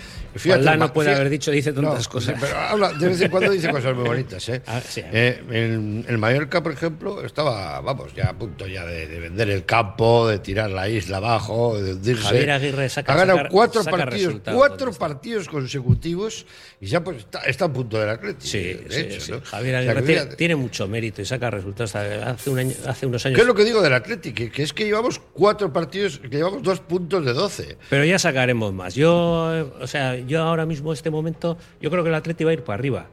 [0.45, 2.36] Valdano ma- puede fíjate- haber dicho, dice tantas No, cosas.
[2.39, 4.62] pero habla- de vez en cuando dice cosas muy bonitas, ¿eh?
[4.67, 5.02] Ah, sí.
[5.06, 9.50] Eh, el, el Mallorca, por ejemplo, estaba, vamos, ya a punto ya de, de vender
[9.50, 12.24] el campo, de tirar la isla abajo, de hundirse.
[12.24, 16.45] Javier Aguirre saca- ha ganado cuatro saca partidos, cuatro partidos consecutivos
[16.82, 18.45] y ya pues está, está a punto del Atlético.
[18.45, 19.32] Sí, de sí, hecho, sí.
[19.32, 19.41] ¿no?
[19.41, 21.95] Javier O sea, Aguirre tiene, fíjate, tiene mucho mérito y saca resultados.
[21.95, 23.36] Hace, un año, hace unos años.
[23.36, 24.36] ¿Qué es lo que digo del Atlético?
[24.36, 27.78] Que, que es que llevamos cuatro partidos, que llevamos dos puntos de doce.
[27.89, 28.96] Pero ya sacaremos más.
[28.96, 32.54] Yo, o sea, yo ahora mismo, este momento, yo creo que el Atleti va a
[32.54, 33.06] ir para arriba.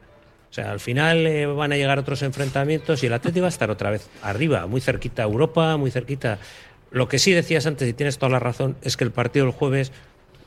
[0.49, 3.49] O sea, al final eh, van a llegar otros enfrentamientos y el Atleti va a
[3.49, 6.39] estar otra vez arriba, muy cerquita a Europa, muy cerquita.
[6.91, 9.53] Lo que sí decías antes, y tienes toda la razón, es que el partido del
[9.53, 9.91] jueves,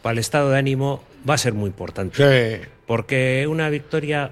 [0.03, 2.61] para el estado de ánimo, va a ser muy importante.
[2.87, 4.31] Porque una victoria.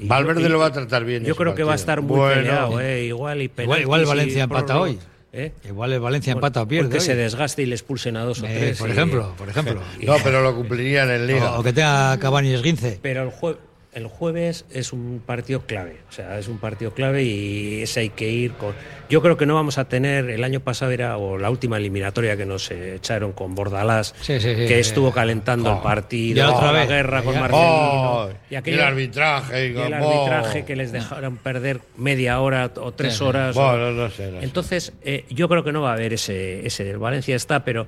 [0.00, 2.16] Valverde yo- y- lo va a tratar bien Yo creo que va a estar muy
[2.18, 2.34] Bueno.
[2.34, 4.98] peleado, eh, igual y Igual, penaltis igual Valencia empata hoy.
[5.36, 5.52] ¿Eh?
[5.68, 6.94] Igual el Valencia Bueno, empata o pierde.
[6.94, 7.00] hoy.
[7.00, 8.78] se desgaste y le expulsen a dos o Eh, tres.
[8.78, 9.80] por y- ejemplo, por ejemplo.
[10.06, 11.56] No, pero lo cumplirían en Liga.
[11.56, 13.00] O, o que tenga Cavani esguince.
[13.02, 13.56] Pero el, jue-
[13.94, 18.08] el jueves es un partido clave, o sea, es un partido clave y ese hay
[18.10, 18.74] que ir con...
[19.08, 22.36] Yo creo que no vamos a tener, el año pasado era, o la última eliminatoria
[22.36, 25.76] que nos echaron con Bordalás, Sí, sí, sí, que estuvo calentando Oh.
[25.76, 26.88] el partido, Ya otra la vez.
[26.88, 27.34] guerra con.
[27.34, 29.96] Marcelino, Oh, y el arbitraje, y el oh.
[29.96, 33.54] arbitraje que les dejaron perder media hora o tres horas.
[33.54, 34.44] Bueno, no sé, no sé.
[34.46, 37.86] Entonces, eh, yo creo que no va a haber ese, ese del Valencia está, pero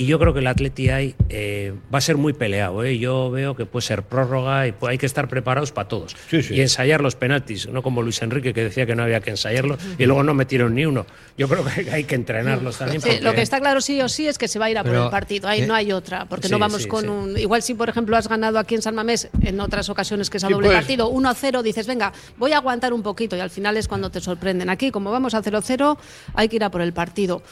[0.00, 2.82] y yo creo que el Atleti hay, eh, va a ser muy peleado.
[2.84, 2.98] ¿eh?
[2.98, 6.42] Yo veo que puede ser prórroga y pues hay que estar preparados para todos Sí,
[6.42, 6.54] sí.
[6.54, 9.78] y ensayar los penaltis, no como Luis Enrique que decía que no había que ensayarlos
[9.98, 11.04] y luego no metieron ni uno.
[11.36, 13.02] Yo creo que hay que entrenarlos también.
[13.02, 14.78] Sí, porque- lo que está claro sí o sí es que se va a ir
[14.78, 15.48] a por el partido.
[15.48, 17.08] Ahí eh, no hay otra, porque sí, no vamos sí, con sí.
[17.08, 17.36] un.
[17.38, 20.44] Igual si, por ejemplo, has ganado aquí en San Mamés en otras ocasiones que es
[20.44, 20.78] a Sí, doble pues.
[20.78, 24.20] partido, 1-0, dices, venga, voy a aguantar un poquito y al final es cuando te
[24.20, 24.70] sorprenden.
[24.70, 25.98] Aquí, como vamos a 0-0,
[26.32, 27.42] hay que ir a por el partido.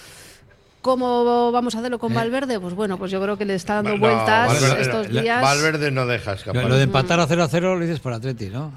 [0.83, 2.61] ¿Cómo vamos a hacerlo con Valverde?
[2.61, 5.43] Pues bueno, pues yo creo que le está dando No, vueltas Valverde- estos días.
[5.43, 6.65] Valverde no deja escapar.
[6.65, 8.73] lo de empatar a 0 a 0 lo dices por Atleti, ¿no?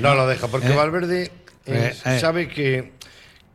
[0.00, 0.76] No lo deja, porque Eh.
[0.76, 1.30] Valverde eh,
[1.66, 2.18] Eh, eh.
[2.18, 2.92] sabe que,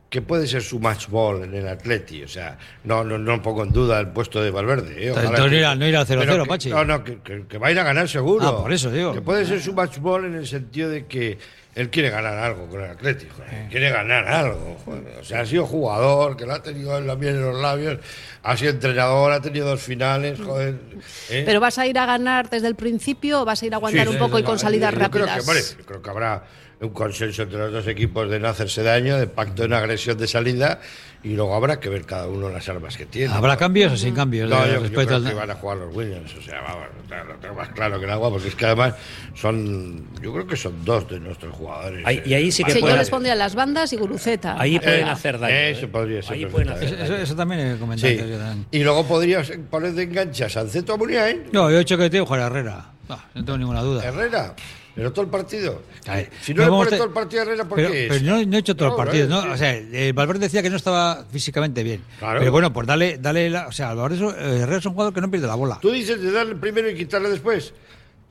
[0.08, 2.22] que puede ser su match ball en el Atleti.
[2.22, 4.94] O sea, no, no, no pongo en duda el puesto de Valverde.
[5.04, 6.70] eh, Entonces no que- irá- no irá al 0-0, pero que- Pachi.
[6.70, 8.46] No, no, que, que- que va a ir a ganar seguro.
[8.46, 9.12] Ah, por eso digo.
[9.12, 11.38] Que puede ser su match ball en el sentido de que
[11.76, 13.66] él quiere ganar algo con el Eh.
[13.70, 14.78] Quiere ganar algo.
[14.82, 15.18] joder.
[15.20, 17.98] O sea, ha sido jugador, que lo ha tenido en la miel en los labios,
[18.42, 20.40] ha sido entrenador, ha tenido dos finales.
[20.40, 20.76] Joder,
[21.28, 21.42] ¿eh?
[21.44, 24.06] Pero vas a ir a ganar desde el principio o vas a ir a aguantar
[24.06, 25.74] Sí, un poco y con salidas yo creo rápidas.
[25.76, 26.44] que, creo que habrá
[26.80, 30.26] un consenso entre los dos equipos de no hacerse daño, de pacto en agresión de
[30.28, 30.80] salida,
[31.22, 33.32] y luego habrá que ver cada uno las armas que tiene.
[33.34, 33.58] ¿Habrá ¿no?
[33.58, 34.48] cambios o sin cambios?
[34.48, 36.60] No, de yo, yo respecto creo al- que van a jugar los Williams, o sea,
[36.60, 36.86] vamos,
[37.28, 38.94] lo tengo más claro que el agua, porque es que además
[39.34, 42.06] son, yo creo que son dos de nuestros jugadores.
[42.06, 44.56] Ahí- y ahí sí que Sí, yo les pondría las bandas y Guruceta.
[44.60, 45.54] Ahí pueden Eh, hacer daño.
[45.54, 45.88] Eso ¿eh?
[45.88, 46.32] podría ser.
[46.34, 47.14] Ahí pueden hacer perfectamente.
[47.14, 48.12] Eso, eso también he comentado.
[48.12, 48.18] Sí.
[48.18, 48.66] yo también.
[48.70, 52.08] Y luego podrías poner de enganche a Sanceto a Muniain, No, yo he hecho que
[52.10, 52.86] te jugar a Herrera.
[53.08, 54.04] No, no tengo ninguna duda.
[54.04, 54.54] Herrera,
[54.96, 55.82] pero todo el partido.
[56.40, 58.12] Si no, le pones todo el partido a Herrera, ¿por pero, qué es?
[58.12, 59.52] pero no, no he hecho todo el partido.
[59.52, 62.02] O sea, eh, Valverde decía que no estaba físicamente bien.
[62.18, 62.40] Claro.
[62.40, 65.20] Pero bueno, pues dale, dale la, o sea, Valverde eh, Herrera es un jugador que
[65.20, 65.78] no pierde la bola.
[65.82, 67.74] Tú dices de darle primero y quitarle después.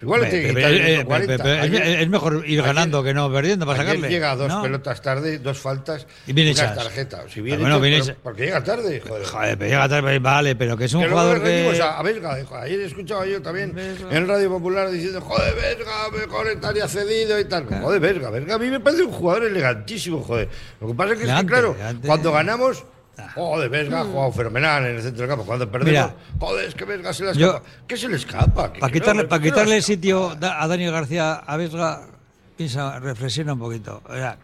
[0.02, 1.44] Igual Pero- eh, minuto 40.
[1.44, 4.10] pero- Ayer- es mejor ir ayer- ganando que no perdiendo para sacarle.
[4.10, 4.62] llega a dos ¿no?
[4.62, 6.76] pelotas tarde, dos faltas Y bien hechas.
[6.76, 7.32] tarjetas.
[7.32, 9.26] Si bien bueno, hechas, bien porque llega tarde, joder.
[9.26, 11.80] Joder, pero llega tarde, vale, pero que es un que jugador que.
[11.82, 12.40] a, a Vesga.
[12.42, 12.56] hijo.
[12.58, 13.74] Ayer escuchaba yo también
[14.12, 17.66] en Radio Popular diciendo, joder, Vesga, mejor estaría cedido y tal.
[17.66, 20.50] Joder, Vesga, Vesga a mí me parece un jugador elegantísimo, joder.
[20.82, 22.08] Lo que pasa es que, es que, Elegante, claro, elegante.
[22.08, 22.84] cuando ganamos...
[23.36, 25.46] Joder, Vesga ha jugado fenomenal en el centro del campo.
[25.46, 27.66] Cuando perdemos, Mira, joder, es que Vesga se le yo- escapa.
[27.88, 28.74] ¿Qué se le escapa?
[28.74, 29.30] ¿Qué- Para quitarle, no?
[29.30, 32.02] para ¿Qué le quitarle sitio a Daniel García a Vesga,
[32.58, 34.02] piensa, reflexiona un poquito.
[34.08, 34.38] O sea,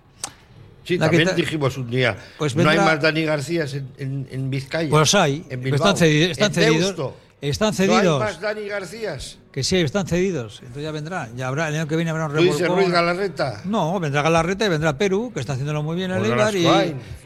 [0.84, 3.91] Sí, La también quita- dijimos un día, Pues no hay vendrá- más Dani Garcías en,
[3.99, 4.89] en, en Vizcaya.
[4.89, 7.13] Pues hay, en pero están Bilbao, cedidos- están cedidos.
[7.39, 8.21] Están No cedidos.
[8.21, 9.38] hay más Dani Garcías.
[9.51, 10.59] Que sí, están cedidos.
[10.61, 11.27] Entonces ya vendrá.
[11.35, 12.85] Ya habrá, el año que viene habrá un ¿Tú dices revolcón.
[12.85, 13.61] Ruiz Galarreta?
[13.65, 16.63] No, vendrá Galarreta y vendrá Perú, que está haciéndolo muy bien en el Eibar y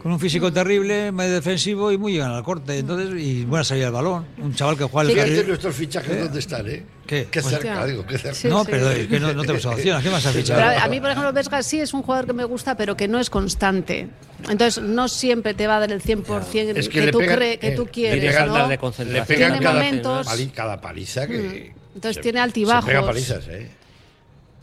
[0.02, 2.80] con un físico terrible, medio defensivo y muy bien al corte.
[2.80, 4.26] Entonces, y buena salida del balón.
[4.40, 6.84] Un chaval que juega el Fíjate nuestros fichajes dónde están, ¿eh?
[7.06, 7.28] ¿Qué?
[7.30, 8.34] Qué Pues- cerca, digo, qué cerca.
[8.34, 8.70] Sí, no, sí.
[8.72, 9.98] pero es que no, no tenemos opción.
[9.98, 10.60] ¿A qué más has fichado?
[10.68, 13.08] Pero a mí, por ejemplo, Vesga sí es un jugador que me gusta, pero que
[13.08, 14.08] no es constante.
[14.50, 17.60] Entonces, no siempre te va a dar el 100% Es que, que, tú, pega- cree-
[17.60, 18.24] que eh, tú le quieres.
[18.24, 21.85] Le pegan Tiene cada, momentos- cada paliza que.
[21.96, 22.86] Entonces se- tiene altibajos.
[22.86, 23.70] Se pega palizas, ¿eh?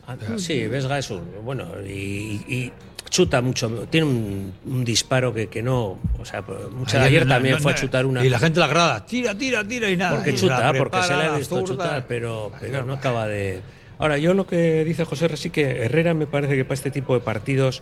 [0.07, 1.21] Ah, Sí, Vesga es un.
[1.43, 2.71] Bueno, y, y
[3.09, 7.33] chuta mucho, tiene un, un disparo que, que no, o sea, mucha, Ayer ayer, no-
[7.35, 8.25] también no- fue no- a chutar una.
[8.25, 10.15] Y la gente la grada, tira, tira, tira y nada.
[10.15, 11.67] Porque Y chuta, porque se le ha visto zurda.
[11.85, 13.61] chutar, pero, pero no acaba de.
[13.99, 16.91] Ahora, yo lo que dice José Re, sí que Herrera me parece que para este
[16.91, 17.81] tipo de partidos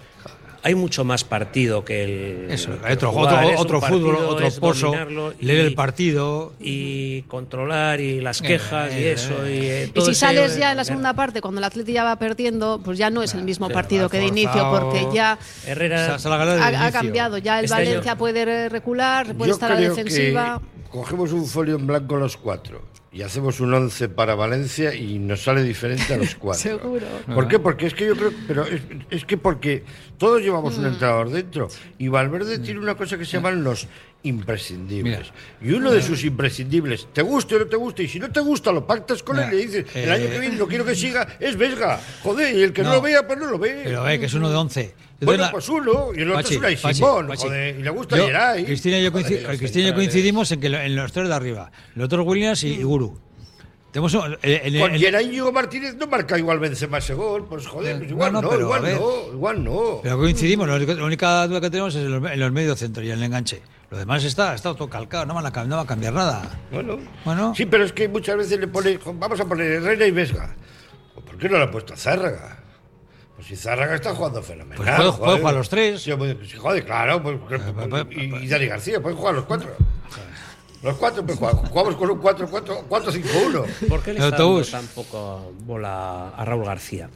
[0.64, 2.52] hay mucho más partido que el.
[2.52, 3.46] Eso, que otro, jugar.
[3.46, 4.92] otro, otro fútbol, otro pozo,
[5.40, 6.54] leer y- el partido.
[6.60, 9.48] Y controlar y las Eh, quejas y eh, eso.
[9.48, 11.94] Y, eh, Y todo si ese- sales ya en la segunda parte, cuando el Atleti
[11.94, 15.38] ya va perdiendo, pues ya no es el mismo partido que de inicio, porque ya
[15.66, 17.38] Herrera ha, cambiado.
[17.38, 20.62] Ya el Este año- Valencia puede recular, puede Yo estar a la defensiva.
[20.86, 22.82] que cogemos un folio en blanco los cuatro
[23.14, 26.62] y hacemos un 11 para Valencia y nos sale diferente a los cuatro.
[26.62, 27.06] Seguro.
[27.34, 27.60] ¿Por qué?
[27.60, 29.84] Porque es que yo creo, pero es, es que porque
[30.18, 30.80] todos llevamos Mm.
[30.82, 33.88] un entrenador dentro y Valverde tiene una cosa que se llaman los
[34.24, 35.32] imprescindibles.
[35.62, 38.40] Y uno de sus imprescindibles, te guste o no te guste, y si no te
[38.40, 40.86] gusta lo pactas con él y le dices, el año que eh, viene no quiero
[40.86, 42.00] que siga, es Vesga.
[42.24, 42.96] Joder, y el que no, No.
[42.96, 43.82] lo vea, pues no lo ve.
[43.84, 44.96] Pero eh, que es uno de 11.
[45.22, 48.26] Bueno, pues uno, y el otro es una y Simón, joder, y le gusta yo,
[48.26, 48.66] Geray.
[48.66, 51.34] Cristina y yo, Joder, Cristina y yo coincidimos en que lo- en los tres de
[51.36, 51.72] arriba.
[51.96, 53.20] Los otros Williams y, y Guru.
[53.92, 57.98] Tenemos eh, en- Con Geray Íñigo Martínez no marca igual Benzema ese gol, pues joder,
[58.00, 60.00] pues igual no, pero, igual no, igual no.
[60.02, 62.80] Pero coincidimos, la única, la única duda que tenemos es en los, en los medios
[62.80, 63.62] centros y en el enganche.
[63.92, 66.50] Lo demás está, está todo calcado, no, van a, no va a cambiar nada.
[66.72, 67.54] Bueno, Bueno.
[67.54, 70.56] sí, pero es que muchas veces le pone, vamos a poner Herrera y Vesga.
[71.14, 72.58] Pues, ¿Por qué no le ha puesto a Zárraga?
[73.36, 74.78] Pues si Zárraga está jugando fenomenal.
[74.78, 75.40] Pues puede- puede joder.
[75.42, 76.02] jugar los tres.
[76.02, 77.22] Sí, pues, sí, joder, claro.
[77.22, 77.38] pues,
[78.12, 79.70] y, y Dani García, pueden jugar los cuatro.
[80.84, 83.88] Los cuatro, pues, jugamos con un 4-4-4-5-1.
[83.90, 87.10] ¿Por qué le está dando tan poco bola a Raúl García?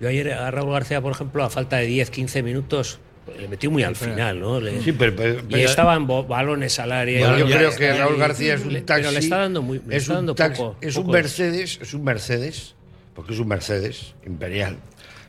[0.00, 2.98] Yo ayer a Raúl García, por ejemplo, a falta de 10, 15 minutos,
[3.38, 4.60] le metió muy al final, ¿no?
[4.60, 7.20] Le- Sí, pero, pero- y pero- estaban balones al área.
[7.20, 9.02] Bueno, yo y- creo que Raúl García es le- un taxi.
[9.02, 10.76] Pero le está dando, muy, le es está un dando taxi- poco.
[10.80, 11.06] Es un.
[11.10, 12.74] Mercedes, es un Mercedes,
[13.14, 14.76] porque es un Mercedes imperial.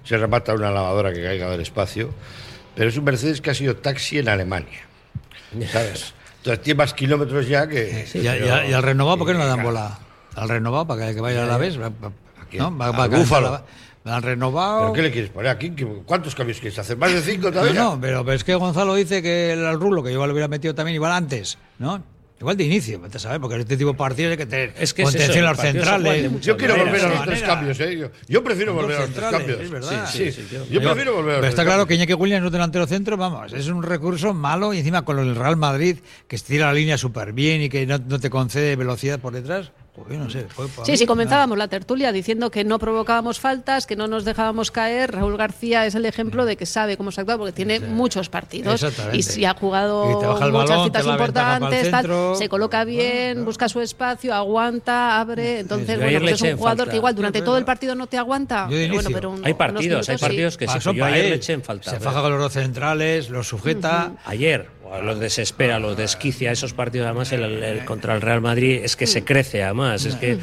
[0.03, 2.09] Se remata una lavadora que caiga del espacio,
[2.75, 4.79] pero es un Mercedes que ha sido taxi en Alemania.
[5.71, 6.13] ¿Sabes?
[6.37, 8.05] Entonces tiene más kilómetros ya que.
[8.13, 9.99] y, a- y al renovado, ¿por qué no le dan bola?
[10.35, 11.75] Al renovado, para que, vaya a la vez.
[11.77, 11.91] ¿no?
[11.91, 13.63] Va, Al va a Búfalo.
[14.03, 14.81] La- Al renovado.
[14.81, 15.71] ¿Pero qué le quieres poner aquí?
[15.71, 16.97] ¿Qué- ¿Cuántos cambios quieres hacer?
[16.97, 17.73] ¿Más de cinco No, todavía?
[17.83, 20.73] no, pero, pero es que Gonzalo dice que el Rulo, que igual lo hubiera metido
[20.75, 22.03] también igual antes, ¿no?
[22.39, 25.09] Igual de inicio, saber, porque este tipo de partidos hay que tener Es que es
[25.09, 26.41] contención eso, a el los centrales.
[26.41, 27.97] Yo quiero maneras, volver a los tres cambios, ¿eh?
[27.97, 29.59] Yo, yo prefiero volver a los tres cambios.
[29.59, 30.07] es verdad.
[30.09, 31.95] Sí, Sí, sí, sí, yo- Yo prefiero volver a los Pero está claro que.
[31.95, 35.35] Iñaki Williams no es delantero centro, vamos, es un recurso malo y encima con el
[35.35, 35.97] Real Madrid,
[36.29, 39.73] que estira la línea súper bien y que no, no te concede velocidad por detrás,
[39.99, 40.45] pues yo no sé.
[40.55, 44.07] pues, para Sí, mí, sí, comenzábamos la tertulia diciendo que no provocábamos faltas, que no
[44.07, 45.11] nos dejábamos caer.
[45.13, 48.85] Raúl García es el ejemplo de que sabe cómo se actúa porque tiene muchos partidos
[49.13, 54.33] y si ha jugado muchas balón, citas importantes, tal, se coloca bien, busca su espacio,
[54.33, 55.59] aguanta, abre.
[55.59, 56.91] Entonces, bueno, pues es un jugador falta.
[56.91, 58.67] que igual durante todo el partido no te aguanta.
[58.69, 59.15] Yo de pero bueno, inicio.
[59.15, 60.21] pero un- Hay partidos, hay sí.
[60.21, 60.65] partidos que.
[60.65, 61.29] Pasó ayer él.
[61.29, 61.91] le eché en falta.
[61.91, 64.13] Se faja con los dos centrales, los sujeta.
[64.25, 64.67] Ayer,
[65.03, 69.07] los desespera, los desquicia, esos partidos además el, el- contra el Real Madrid es que
[69.07, 70.37] se crece además, es que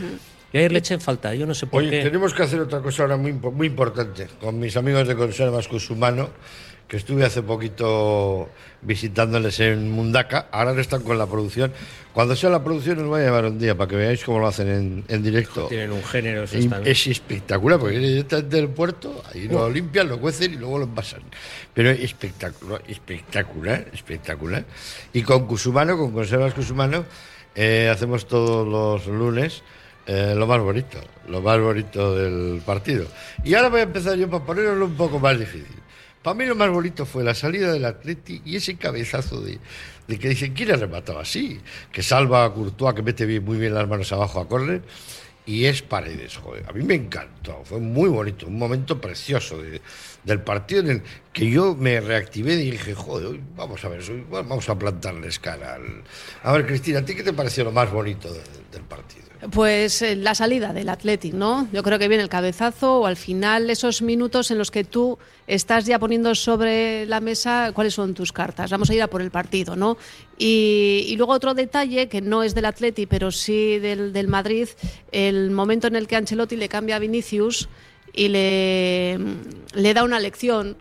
[0.53, 2.03] yo ayer le eché en falta, yo no sé por Oye, qué.
[2.05, 6.31] tenemos que hacer otra cosa ahora muy, muy importante con mis amigos de Conservas Cusumano,
[6.89, 8.49] que estuve hace poquito
[8.83, 10.47] visitándoles en Mundaka.
[10.53, 11.73] Ahora no están con la producción.
[12.13, 14.47] Cuando sea la producción os voy a llevar un día para que veáis cómo lo
[14.47, 15.67] hacen en, en directo.
[15.67, 20.19] Tienen un género, eso Es espectacular, porque viene directamente del puerto, ahí lo limpian, lo
[20.19, 21.23] cuecen y luego lo envasan.
[21.75, 24.65] Pero es espectacular, espectacular, espectacular.
[25.13, 27.05] Y con Cusumano, con Conservas Cusumano,
[27.55, 29.63] eh, hacemos todos los lunes
[30.07, 33.07] eh, lo más bonito, lo más bonito del partido.
[33.43, 35.67] Y ahora voy a empezar yo para ponerlo un poco más difícil.
[36.27, 39.61] Para mí lo más bonito fue la salida del Atleti y ese cabezazo de,
[40.09, 41.61] de que dicen, ¿quién ha rematado así?
[41.93, 44.83] Que salva a Courtois, que mete muy bien las manos abajo a córner.
[45.47, 46.69] Y es Paredes, joder.
[46.69, 49.81] A mí me encantó, fue muy bonito, un momento precioso de-
[50.25, 51.03] del partido en el
[51.33, 56.03] que yo me reactivé y dije, joder, vamos a ver, vamos a plantarles cara al...
[56.43, 59.26] A ver, Cristina, ¿a ti qué te pareció lo más bonito de- del partido?
[59.53, 61.69] Pues eh, la salida del Athletic, ¿no?
[61.71, 65.19] Yo creo que viene el cabezazo o al final esos minutos en los que tú
[65.47, 68.71] estás ya poniendo sobre la mesa cuáles son tus cartas.
[68.71, 69.99] Vamos a ir a por el partido, ¿no?
[70.39, 74.69] Y, y luego otro detalle que no es del Athletic, pero sí del, del Madrid,
[75.13, 77.69] el momento en el que Ancelotti le cambia a Vinicius
[78.15, 79.19] y le,
[79.75, 80.79] le da una lección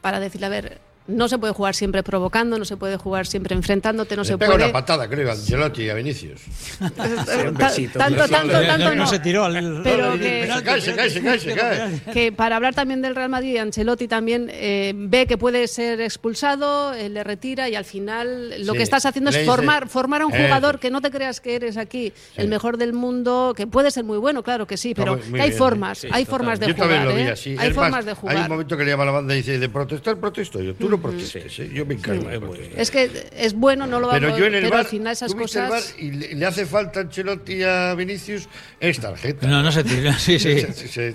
[0.00, 3.54] para decirle, a ver, No se puede jugar siempre provocando, no se puede jugar siempre
[3.54, 4.64] enfrentándote, no Le se pega puede.
[4.64, 6.40] una patada, creo, a Ancelotti y a Vinicius.
[6.78, 9.06] Ta- tanto, tanto, tanto no.
[9.06, 9.82] se tiró al.
[9.82, 12.00] Pero que- Se cae, se cae, se cae, se cae.
[12.12, 16.94] que para hablar también del Real Madrid, Ancelotti también eh, ve que puede ser expulsado,
[16.94, 20.22] eh, le retira y al final lo Sí, que estás haciendo es dice- formar, formar
[20.22, 20.42] a un Eso.
[20.42, 24.04] jugador que no te creas que eres aquí el mejor del mundo, que puede ser
[24.04, 26.58] muy bueno, claro que sí, pero muy- muy que hay bien, formas, sí, hay formas
[26.60, 27.30] de Yo jugar, también lo vi ¿eh?
[27.32, 27.56] así.
[27.58, 28.48] hay Es formas más, de Hay un jugar.
[28.48, 30.74] momento que le llama a la banda y dice, de protestar, protesto yo.
[30.74, 31.70] Tú no protestes, ¿eh?
[31.72, 32.28] yo me encargo.
[32.28, 32.80] de protestar.
[32.80, 35.12] Es que es bueno, no lo Pero vamos, yo en el pero bar, al final
[35.12, 35.92] esas tú viste el cosas.
[35.94, 38.48] bar y le, le hace falta a Ancelotti y a Vinicius
[38.80, 39.46] es tarjeta.
[39.46, 40.64] No, no se tira, sí, sí.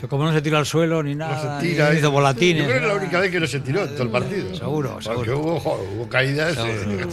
[0.10, 1.92] Como no se tira al suelo ni No nada, se tira.
[1.92, 2.64] ni hizo volatines.
[2.64, 3.00] Yo creo que es la nada.
[3.02, 4.56] única vez que no se tiró en todo el partido.
[4.56, 5.40] Seguro, Porque seguro.
[5.40, 7.06] hubo, jo, hubo caídas de,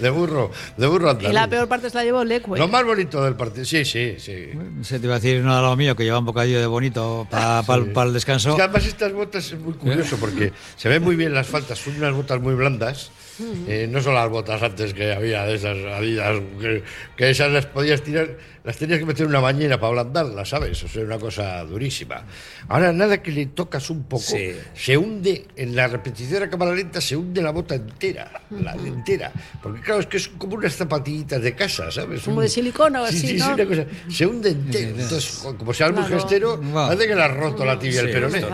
[0.00, 1.32] de burro, de burro Y andaluz.
[1.34, 2.50] la peor parte se la llevó Leque.
[2.56, 4.48] Lo más bonito del partido, sí, sí, sí.
[4.82, 7.26] Se te iba a decir uno de los míos que lleva un bocadillo de bonito
[7.30, 7.62] para
[8.04, 8.50] el descanso.
[8.50, 11.78] Es que además estas botas es muy curioso porque se ven muy bien las faltas,
[11.78, 13.10] son unas botas muy blandas.
[13.66, 16.82] eh, no son las botas antes que había de esas Adidas, que,
[17.16, 20.82] que esas las podías tirar, las tenías que meter en una bañera para ablandarlas, ¿sabes?
[20.82, 22.24] O sea, una cosa durísima.
[22.68, 24.52] Ahora, nada que le tocas un poco, Sí.
[24.74, 29.30] se hunde, en la repetición a cámara lenta, se hunde la bota entera, la entera.
[29.62, 32.22] Porque claro, es que son como unas zapatillitas de casa, ¿sabes?
[32.22, 33.54] Como Un- de silicona o Sí, así, sí, sí, ¿no?
[33.54, 34.88] una cosa, se hunde entero.
[34.98, 36.20] Entonces, como sea muy Claro.
[36.22, 36.78] gestero, Wow.
[36.78, 38.44] hace que le has roto la tibia Sí, el peroné.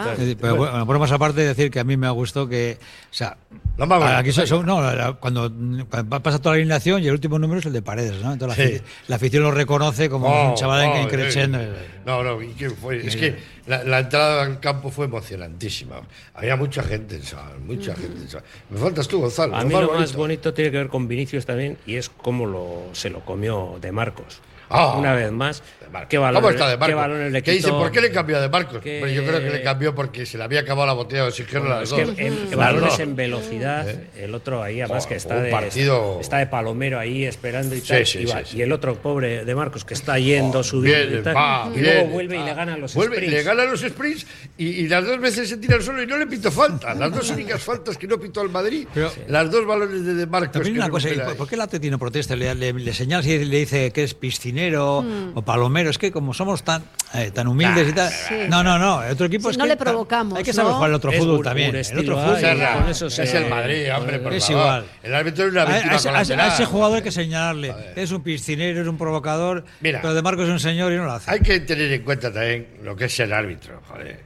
[0.41, 2.79] Pero bueno, por más aparte, decir que a mí me gustó que.
[3.11, 3.37] O sea,
[3.77, 5.51] Lo más bonito, aquí son- no, la- la- cuando,
[5.89, 8.33] cuando pasa toda la alineación y el último número es el de Paredes, ¿no?
[8.33, 11.59] Entonces la, la afición lo reconoce como Oh, un chaval en oh, que crescendo.
[11.61, 11.69] eh,
[12.07, 13.37] No, no, y fue- es que
[13.67, 16.01] la, la entrada al campo fue emocionantísima.
[16.35, 18.27] Había mucha gente, chaval, mucha gente.
[18.27, 18.45] chaval.
[18.71, 19.55] Me faltas tú, Gonzalo.
[19.57, 22.85] A mí lo más bonito tiene que ver con Vinicius también y es cómo lo,
[22.93, 24.41] se lo comió de Marcos.
[24.71, 24.95] Ah.
[24.97, 25.63] Una vez más,
[26.09, 26.97] ¿qué ¿Cómo balones, está de qué Marcos?
[26.97, 27.71] balones le ¿Qué dice?
[27.71, 28.81] ¿Por qué le cambió a de Marcos?
[28.81, 31.29] Que- Pues yo creo que le cambió porque se le había acabado la botella de
[31.29, 32.15] oxígeno a las Es que dos.
[32.19, 33.01] en, dos.
[33.01, 37.25] en velocidad, el otro ahí además Joder, que está de, partido- está de palomero ahí
[37.25, 38.59] esperando y Sí, tal, sí, y, va- sí, sí.
[38.59, 41.73] y el otro pobre de Marcos que está yendo, subiendo Viene, y tal, va, y
[41.81, 42.45] viene, luego vuelve y va.
[42.45, 43.35] le gana los Vuelve, sprints.
[43.37, 46.17] Le gana los sprints y, y las dos veces se tira al suelo y no
[46.17, 46.95] le pito falta.
[46.95, 48.87] Las dos únicas faltas que no pitó al Madrid.
[49.27, 50.53] las dos balones de, de Marcos.
[50.53, 51.19] También una cosa, ¿y.
[51.37, 52.37] ¿por qué el Atleti no protesta?
[52.37, 55.33] Le, le, le señala y le dice que es piscinero Hmm.
[55.35, 55.91] o palomero.
[55.91, 56.83] Es que como somos tan,
[57.15, 58.11] eh, tan humildes y tal.
[58.11, 58.35] Sí.
[58.49, 59.03] No, no, no.
[59.03, 60.77] El otro equipo Sí, es no que le provocamos, Hay que saber ¿no?
[60.77, 61.71] jugar el otro Es fútbol un- también.
[61.71, 62.41] un El otro fútbol.
[62.41, 64.61] Serra, con eso es el Madrid, hombre, por Es favor.
[64.63, 64.85] igual.
[65.03, 67.13] El árbitro es una A, a víctima ese, a ese- a ese jugador hay que
[67.13, 67.75] señalarle.
[67.97, 69.65] Es un piscinero, es un provocador.
[69.81, 70.01] Mira.
[70.03, 71.31] pero de Marcos es un señor y no lo hace.
[71.31, 73.81] Hay que tener en cuenta también lo que es el árbitro.
[73.89, 74.21] Joder.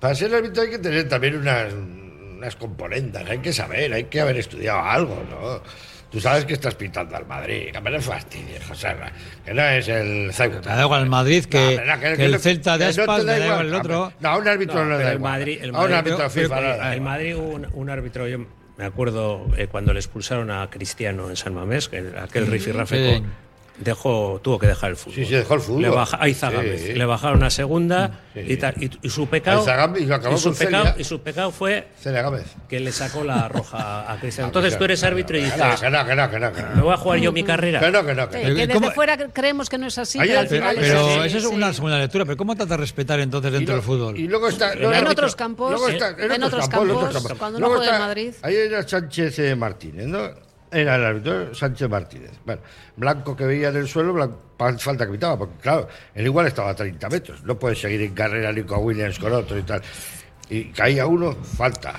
[0.00, 3.20] Para ser árbitro hay que tener también unas, unas componentes.
[3.28, 5.60] Hay que saber, hay que haber estudiado algo, ¿no?
[6.10, 7.70] Tú sabes que estás pintando al Madrid.
[7.72, 8.96] Que me no fastidies, José
[9.44, 10.70] Que no es el Ceuta.
[10.70, 12.90] Me da igual el Madrid que, No, no, que que el no- Celta de no
[12.90, 13.48] Aspas, da me da igual.
[13.50, 14.12] igual el otro.
[14.20, 15.32] No, a un árbitro no, le da igual.
[15.32, 17.00] Madrid, el a un Madrid- árbitro FIFA no el.
[17.02, 18.38] Madrid hubo un, un árbitro, yo
[18.78, 23.20] me acuerdo eh, cuando le expulsaron a Cristiano en San Mamés, que aquel rifirrafe Sí.
[23.20, 23.47] con-
[23.80, 25.14] dejó, tuvo que dejar el fútbol.
[25.14, 25.82] Sí, sí, dejó el fútbol.
[25.82, 26.82] Le, baja, a Izagámez.
[26.82, 26.92] Sí.
[26.94, 28.40] le bajaron a segunda Sí.
[28.46, 29.64] y, tal, y, y su pecado,
[29.98, 31.00] y lo acabó y su con pecado, Celia.
[31.00, 31.88] y su pecado fue
[32.68, 34.48] que le sacó la roja a Cristiano.
[34.50, 36.68] Entonces tú eres árbitro y dices, no, que no, que no, que no, que no.
[36.76, 37.80] me voy a jugar yo mi carrera.
[37.80, 38.54] Que no, que no, que Sí, no.
[38.54, 41.38] que desde ¿Cómo- fuera creemos que no es así, Ahí pero al final es eso
[41.38, 41.46] es sí.
[41.46, 42.24] una segunda lectura.
[42.24, 44.18] Pero ¿cómo trata de respetar entonces dentro del fútbol?
[44.18, 44.72] Y luego está.
[44.72, 48.32] En luego otros campos, luego está- en otros campos, cuando no juega está- Madrid.
[48.42, 50.47] Ahí era Sánchez eh, Martínez, ¿no?
[50.70, 52.32] Era el árbitro Sánchez Martínez.
[52.44, 52.60] Bueno,
[52.96, 54.40] Blanco que veía en el suelo,
[54.78, 57.42] falta que pitaba, porque claro, él igual estaba a 30 metros.
[57.44, 59.80] No puede seguir en carrera Nico Williams con otro y tal.
[60.50, 61.94] Y caía uno, falta.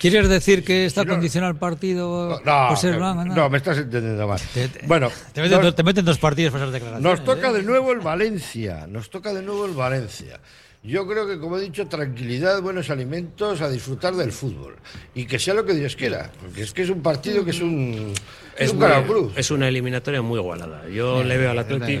[0.00, 2.98] ¿Quieres decir que está Si no- condicionado el partido No, por ser?
[2.98, 4.40] No, no, me estás entendiendo mal.
[4.54, 7.18] Te- te- Bueno, te, meten, nos- dos- te meten dos partidos para esas declaraciones.
[7.18, 7.52] Nos toca ¿eh?
[7.52, 10.40] de nuevo el Valencia, nos toca de nuevo el Valencia.
[10.82, 14.76] Yo creo que, como he dicho, tranquilidad, buenos alimentos, a disfrutar del fútbol.
[15.14, 17.60] Y que sea lo que Dios quiera, porque es que es un partido que es
[17.60, 18.14] un,
[18.56, 20.88] es es, un muy- es una eliminatoria muy igualada.
[20.88, 22.00] Yo le veo al Atleti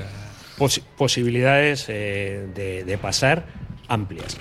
[0.56, 3.44] posi- posibilidades eh, de, de pasar
[3.88, 4.38] amplias.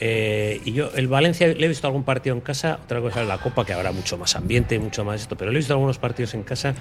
[0.00, 3.26] Eh, y yo, el Valencia, le he visto algún partido en casa, otra cosa es
[3.28, 5.98] la Copa, que habrá mucho más ambiente, mucho más esto, pero le he visto algunos
[5.98, 6.74] partidos en casa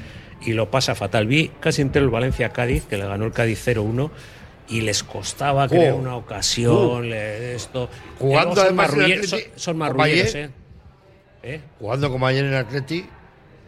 [0.46, 1.26] y lo pasa fatal.
[1.28, 4.12] Vi casi entero el Valencia-Cádiz, que le ganó el Cádiz 0-1.
[4.70, 5.96] Y les costaba crear Oh.
[5.96, 7.90] una ocasión, le- esto.
[8.20, 10.36] Jugando son además marrulleros, son, son marrulleros.
[10.36, 10.50] ¿eh?
[11.44, 11.62] ¿Eh?
[11.80, 13.06] Jugando como ayer en Atleti,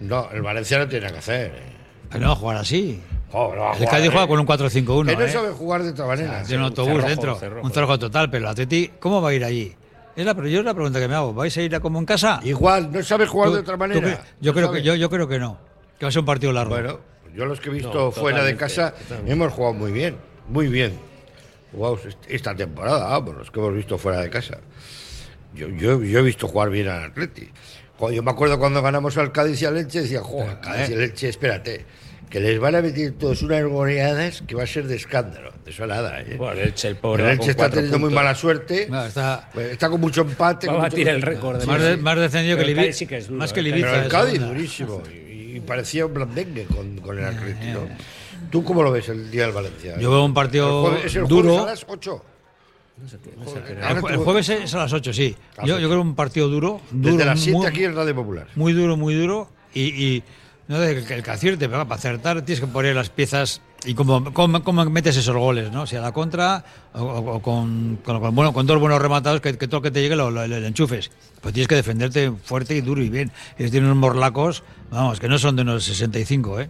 [0.01, 1.51] no, el Valencia no tiene que hacer.
[1.55, 1.78] eh.
[2.09, 3.01] Pero no va a jugar así.
[3.31, 4.09] Oh, no El Cádiz eh.
[4.11, 5.05] juega con un 4-5-1.
[5.07, 5.29] Que no ¿eh?
[5.31, 6.43] sabe jugar de otra manera.
[6.43, 7.35] Tiene un autobús cerrojo, dentro.
[7.35, 7.67] cerrojo.
[7.67, 9.75] Un cerrojo total, pero el Atleti, ¿cómo va a ir allí?
[10.15, 11.33] Es la, pero yo es la pregunta que me hago.
[11.33, 12.39] ¿Vais a ir a como en casa?
[12.43, 14.01] Igual, no sabe jugar Tú- de otra tú manera.
[14.01, 14.77] cre- yo, No creo sabe.
[14.79, 15.57] que, yo, yo creo que no.
[15.99, 16.73] Que va a ser un partido largo.
[16.73, 16.99] Bueno,
[17.35, 19.31] yo los que he visto No, fuera de casa totalmente.
[19.31, 20.97] hemos jugado muy bien, muy bien.
[21.71, 24.57] Jugados est- esta temporada, vamos, los que hemos visto fuera de casa.
[25.53, 27.49] Yo, yo, yo he visto jugar bien al Atleti.
[28.13, 30.99] Yo me acuerdo cuando ganamos al Cádiz y al Leche, decía, joder, Cádiz y al
[30.99, 31.85] Leche, espérate,
[32.29, 35.51] que les van a meter todos unas goleadas que va a ser de escándalo.
[35.65, 36.35] De eso nada, ¿eh?
[36.37, 38.87] Bueno, el Elche, el pobre, el Elche está teniendo muy mala suerte.
[38.89, 40.67] No, está, Pues está con mucho empate.
[40.67, 42.01] Va a batir mucho- el récord de más, de- Sí.
[42.01, 42.97] más descendido que Pero el Ibiza.
[42.99, 43.89] Sí que es duro, más que el el Ibiza.
[43.91, 45.03] Pero el Cádiz, durísimo.
[45.11, 47.87] Y, y parecía un blandengue con, con el Atleti, ¿no?
[48.49, 49.97] ¿Tú cómo lo ves el día del Valencia?
[49.99, 51.63] Yo veo un partido El jueves- es el duro.
[51.63, 52.23] a las 8.
[53.01, 55.35] El, jue- el jueves es a las 8, sí.
[55.65, 56.81] Yo, yo creo un partido duro.
[56.91, 58.47] duro Desde las 7 muy, aquí en Radio Popular.
[58.55, 59.49] muy duro, muy duro.
[59.73, 60.23] Y, y
[60.67, 63.93] no de que el que acierte, pero para acertar tienes que poner las piezas y
[63.93, 65.87] cómo, cómo, cómo metes esos goles, ¿no?
[65.87, 69.39] Si a la contra o, o- o con, con, con- bueno, con dos buenos rematados
[69.41, 71.11] que, que todo lo que te llegue lo, lo- lo enchufes.
[71.41, 73.31] Pues tienes que defenderte fuerte y duro y bien.
[73.57, 76.69] Ellos tienen unos morlacos, vamos, que no son de unos 65, ¿eh?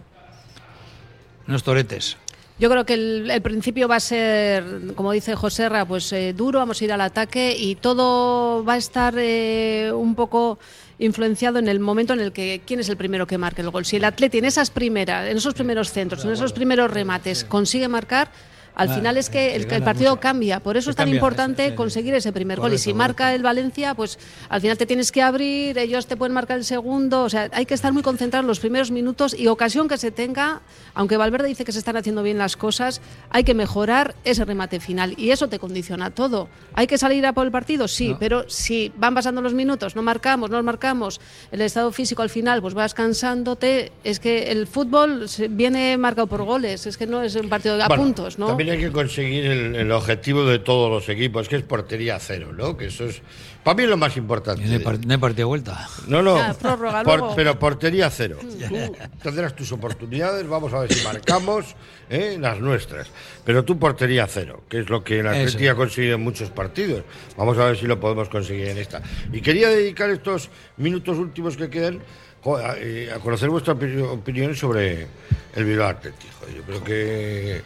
[1.48, 2.16] Unos toretes.
[2.60, 6.58] Yo creo que el, el principio va a ser, como dice Joserra, pues eh, duro,
[6.58, 10.58] vamos a ir al ataque y todo va a estar eh, un poco
[10.98, 13.86] influenciado en el momento en el que quién es el primero que marque el gol.
[13.86, 17.88] Si el atleta en esas primeras, en esos primeros centros, en esos primeros remates consigue
[17.88, 18.30] marcar,
[18.80, 20.20] al Ah, final es que se el, partido mucho.
[20.20, 20.60] cambia.
[20.60, 22.72] Por eso es tan cambia, importante conseguir ese primer gol.
[22.72, 24.18] Y si marca el Valencia, pues
[24.48, 27.22] al final te tienes que abrir, ellos te pueden marcar el segundo.
[27.22, 30.62] O sea, hay que estar muy concentrados los primeros minutos y ocasión que se tenga,
[30.94, 34.80] aunque Valverde dice que se están haciendo bien las cosas, hay que mejorar ese remate
[34.80, 35.14] final.
[35.18, 36.48] Y eso te condiciona todo.
[36.74, 37.86] ¿Hay que salir a por el partido?
[37.86, 38.18] Sí, No.
[38.18, 41.20] pero si van pasando los minutos, no marcamos, no marcamos,
[41.52, 43.92] el estado físico al final, pues vas cansándote.
[44.04, 47.86] Es que el fútbol viene marcado por goles, es que no es un partido a
[47.88, 48.46] Bueno, puntos, ¿no?
[48.46, 52.52] También hay que conseguir el, el objetivo de todos los equipos, que es portería cero,
[52.56, 52.76] ¿no?
[52.76, 53.22] Que eso es,
[53.62, 54.64] para mí, es lo más importante.
[54.64, 55.88] No hay, par- no hay partido de vuelta.
[56.06, 56.36] No, no.
[56.36, 58.38] Ya, prórroga Por- pero portería cero.
[58.40, 58.58] Tú
[59.22, 61.74] tendrás tus oportunidades, vamos a ver si marcamos
[62.08, 62.36] ¿eh?
[62.40, 63.08] las nuestras.
[63.44, 65.34] Pero tú portería cero, que es lo que el Eso.
[65.48, 67.02] Atleti ha conseguido en muchos partidos.
[67.36, 69.02] Vamos a ver si lo podemos conseguir en esta.
[69.32, 72.00] Y quería dedicar estos minutos últimos que quedan
[72.44, 75.06] a, eh, a conocer vuestra opi- opinión sobre
[75.54, 76.26] el Bilbao Atleti.
[76.40, 77.62] Joder, yo creo que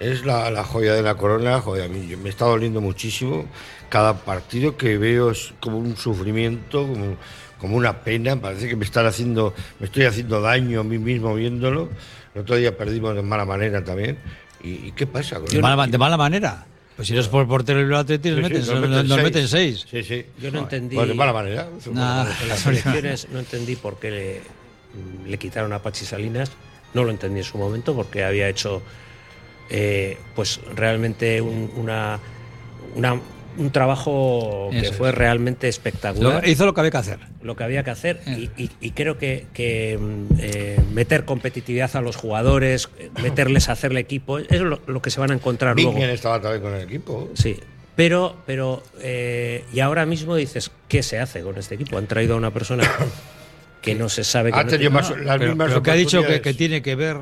[0.00, 1.60] es la, la joya de la corona.
[1.60, 3.46] Joder, a mí yo- me está doliendo muchísimo.
[3.88, 7.16] Cada partido que veo es como un sufrimiento, como,
[7.58, 8.36] como una pena.
[8.40, 11.88] Parece que me están haciendo, me estoy haciendo daño a mí mismo viéndolo.
[12.34, 14.18] El otro día perdimos de mala manera también.
[14.62, 15.36] ¿Y, y qué pasa?
[15.36, 16.64] con De el- mala, de mala manera.
[16.96, 19.22] Pues si eres por portero del Atleti, nos Sí, meten, nos nos, meten nos seis.
[19.24, 19.86] meten seis.
[19.88, 20.26] Sí, sí.
[20.42, 20.96] Yo no entendí.
[20.96, 21.68] Pues de mala manera.
[21.92, 22.26] Nah.
[22.42, 24.40] En las elecciones no entendí por qué le,
[25.30, 26.50] le quitaron a Pachi Salinas.
[26.94, 28.82] No lo entendí en su momento porque había hecho
[29.70, 32.18] eh, pues realmente un, una,
[32.94, 33.20] una-
[33.56, 35.14] un trabajo que Eso fue es.
[35.16, 36.44] realmente espectacular.
[36.44, 37.18] Lo- hizo lo que había que hacer.
[37.42, 38.48] lo que había que hacer Eh.
[38.56, 42.88] y, y- y creo que, que, mm, eh, meter competitividad a los jugadores,
[43.20, 45.98] meterles a hacerle equipo, es lo, lo que se van a encontrar luego.
[45.98, 47.30] Estaba también con el equipo.
[47.34, 47.56] Sí,
[47.96, 51.98] pero, pero eh, y ahora mismo dices, ¿qué se hace con este equipo?
[51.98, 52.84] Han traído a una persona
[53.82, 55.82] que no se sabe que Ha no tenido tiene- más- No, las pero, mismas pero
[55.82, 57.16] que ha dicho que tiene que ver,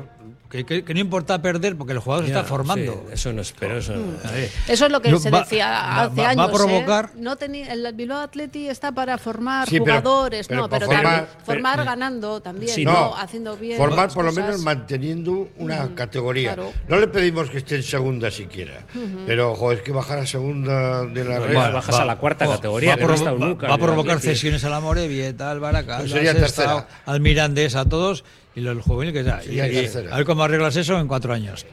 [0.49, 3.03] que, que- que no importa perder porque el jugador se Ya, está formando.
[3.07, 3.93] sí, eso no es, pero eso.
[3.95, 6.45] Eh, Eso es lo que no, se va- decía hace va- años.
[6.45, 7.05] Va a provocar.
[7.13, 7.17] ¿eh?
[7.19, 11.03] No tenía, el Bilbao Atleti está para formar Sí, pero- jugadores, pero no, pero formar-
[11.03, 12.91] también formar ganando también, Sí, ¿no?
[12.93, 13.15] no.
[13.17, 13.77] haciendo bien.
[13.77, 16.53] Formar por lo menos manteniendo una categoría.
[16.53, 16.71] claro.
[16.87, 18.85] No le pedimos que esté en segunda siquiera.
[19.25, 21.55] Pero, joder, es que bajar a segunda de la red.
[21.55, 23.75] Bajas a la cuarta va- categoría, va, que no a está provo- nunca va a
[23.75, 26.59] en el provocar cesiones a la Morevieta, al Baracaldo, Pues
[27.05, 28.23] al Mirandés, a todos
[28.57, 29.41] y los juvenil que sea.
[29.41, 31.65] Sería Y- y a ver cómo arreglas eso en cuatro años.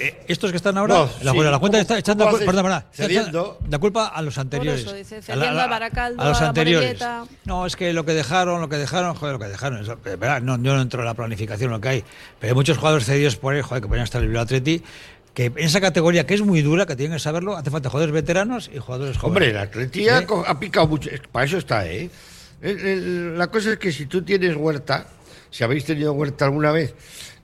[0.00, 1.38] Eh, estos que están ahora, No, la, sí.
[1.38, 3.58] la cuenta ¿Cómo- está echando la, perdón, perdón, Cediendo.
[3.68, 4.82] la culpa a los anteriores.
[4.82, 7.00] eso, dice, A la- Baracaldo, a los anteriores.
[7.44, 9.80] No, es que lo que dejaron, lo que dejaron, joder, lo que dejaron.
[9.82, 12.04] eso, eh, verdad, no, yo no entro en la planificación, lo que hay.
[12.38, 14.84] Pero hay muchos jugadores cedidos por ahí, joder, que podrían estar en el Atleti,
[15.34, 18.12] que en esa categoría que es muy dura, que tienen que saberlo, hace falta jugadores
[18.14, 19.36] veteranos y jugadores jóvenes.
[19.36, 20.26] Hombre, el Atleti ha, ¿Eh?
[20.46, 21.10] ha picado mucho.
[21.32, 22.08] Para eso está, ¿eh?
[22.62, 25.06] El- el- la cosa es que si tú tienes huerta,
[25.50, 26.94] si habéis tenido huerta alguna vez,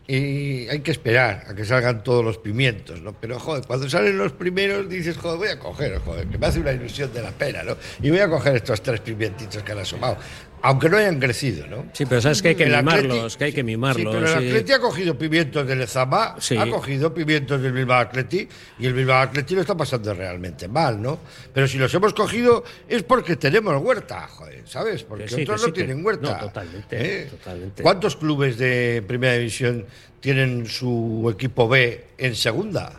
[0.07, 3.15] y hay que esperar a que salgan todos los pimientos, ¿no?
[3.15, 6.61] Pero, joder, cuando salen los primeros dices, joder, voy a coger, joder, que me hace
[6.61, 7.77] una ilusión de la pena, ¿no?
[8.03, 10.19] Y voy a coger estos tres pimientitos que han asomado,
[10.67, 11.85] aunque no hayan crecido, ¿no?
[11.93, 14.15] Sí, pero sabes que hay que El Atleti- mimarlos, que hay que Sí, mimarlos.
[14.15, 14.49] pero el sí.
[14.49, 16.57] Atleti ha cogido pimientos del Lezama, Sí.
[16.57, 18.49] ha cogido pimientos del Bilbao Atleti
[18.79, 21.19] y el Bilbao Atleti lo está pasando realmente mal, ¿no?
[21.53, 25.03] Pero si los hemos cogido es porque tenemos huerta, joder, ¿sabes?
[25.05, 26.33] Porque otros no tienen huerta.
[26.33, 27.27] no, totalmente, ¿Eh?
[27.27, 27.83] totalmente.
[27.83, 29.85] ¿Cuántos clubes de Primera División
[30.21, 32.91] tienen su equipo B en Segunda?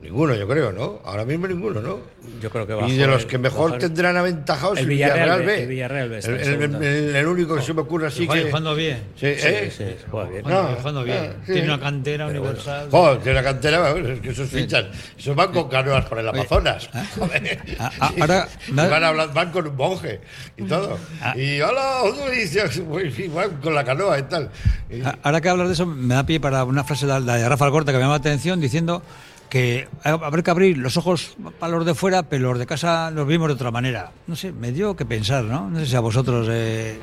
[0.00, 0.98] Ninguno, yo creo, ¿no?
[1.04, 2.00] Ahora mismo ninguno, ¿no?
[2.40, 5.62] Yo creo que Y de los que mejor tendrán aventajados el Villarreal Villarreal B, B.
[5.62, 8.48] el Villarreal B El, el- el- el único que se me ocurre así Juega- que.
[8.50, 8.98] jugando bien.
[9.14, 9.72] Sí, ¿eh?
[9.76, 10.42] sí, juega bien.
[10.42, 11.30] Jugando, No, jugando bien.
[11.30, 11.52] ah, sí.
[11.52, 12.56] Tiene una cantera Pero bueno.
[12.58, 12.88] universal.
[12.90, 14.84] Joder, tiene una cantera, bueno, es que esos fichas,
[15.16, 16.90] esos van con canoas por el Amazonas.
[17.16, 17.60] Joder.
[17.78, 18.20] ah, Sí.
[18.20, 20.20] ahora- Y van, hablando- van con un monje
[20.56, 20.98] y todo.
[21.20, 21.36] Ah.
[21.38, 22.00] Y hola,
[23.16, 24.50] y van con la canoa y tal.
[24.90, 27.64] Y- Ahora que hablas de eso, me da pie para una frase de, de Rafa
[27.66, 29.02] Alcorta que me llama la atención diciendo
[29.52, 33.26] que habrá que abrir los ojos para los de fuera, pero los de casa los
[33.26, 34.10] vimos de otra manera.
[34.26, 35.68] No sé, me dio que pensar, ¿no?
[35.68, 36.48] No sé si a vosotros...
[36.50, 36.98] Eh...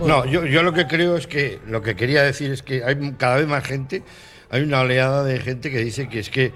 [0.00, 3.14] No, yo, yo lo que creo es que lo que quería decir es que hay
[3.18, 4.04] cada vez más gente,
[4.48, 6.52] hay una oleada de gente que dice que es que,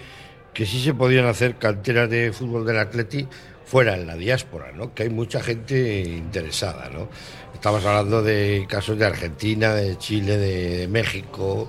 [0.55, 3.27] que sí se podían hacer canteras de fútbol del Atleti
[3.67, 4.95] fuera en la diáspora, ¿no?
[4.95, 7.09] Que hay mucha gente interesada, ¿no?
[7.53, 11.69] Estamos hablando de casos de Argentina, de Chile, de, de México.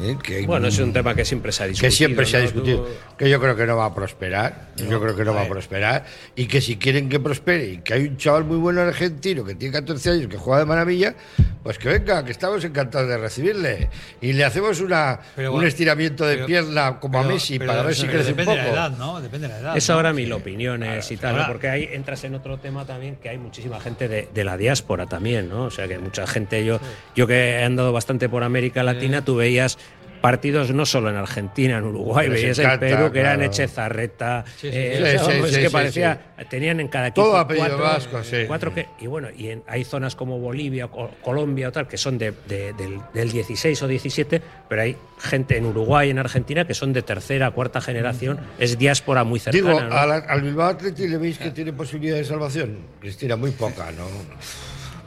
[0.00, 0.16] ¿Eh?
[0.22, 1.88] Que hay Bueno, es un tema que siempre se ha discutido.
[1.90, 2.44] que siempre se ha ¿no?
[2.46, 5.42] discutido, Tú- que yo creo que no va a prosperar, yo creo que no va
[5.42, 8.80] a prosperar, y que si quieren que prospere, y que hay un chaval muy bueno
[8.80, 11.14] argentino que tiene 14 años, que juega de maravilla,
[11.62, 13.90] pues que venga, que estamos encantados de recibirle,
[14.22, 17.82] y le hacemos una, Pero un estiramiento de pero- pierna como a Messi pero para
[17.82, 18.56] ver si crece un depende poco.
[18.56, 19.20] de la edad, ¿no?
[19.20, 19.76] Depende de la edad.
[19.76, 19.96] Eso ¿no?
[19.98, 20.16] ahora Sí.
[20.16, 24.08] mil opiniones y tal, porque ahí entras en otro tema también que hay muchísima gente
[24.08, 25.64] de, de la diáspora también, ¿no?
[25.64, 26.80] O sea que mucha gente, yo,
[27.14, 29.76] yo que he andado bastante por América Latina, tú veías
[30.20, 33.42] partidos no solo en Argentina, en Uruguay, veías en Perú que eran.
[33.42, 35.30] Echezarreta, Sí, sí, eh, sí.
[35.32, 38.36] es sí, que sí, parecía, tenían en cada equipo Todo apellido cuatro, vasco, sí.
[38.46, 40.88] cuatro que, y bueno, y en- hay zonas como Bolivia,
[41.22, 45.56] Colombia o tal, que son de, de- del, del 16 o 17, pero hay gente
[45.56, 49.66] en Uruguay, en Argentina, que son de tercera, cuarta generación, es diáspora muy cercana.
[49.68, 49.88] Digo, ¿no?
[49.88, 54.04] la- al Bilbao Athletic le veis que tiene posibilidad de salvación, Cristina, muy poca, ¿no?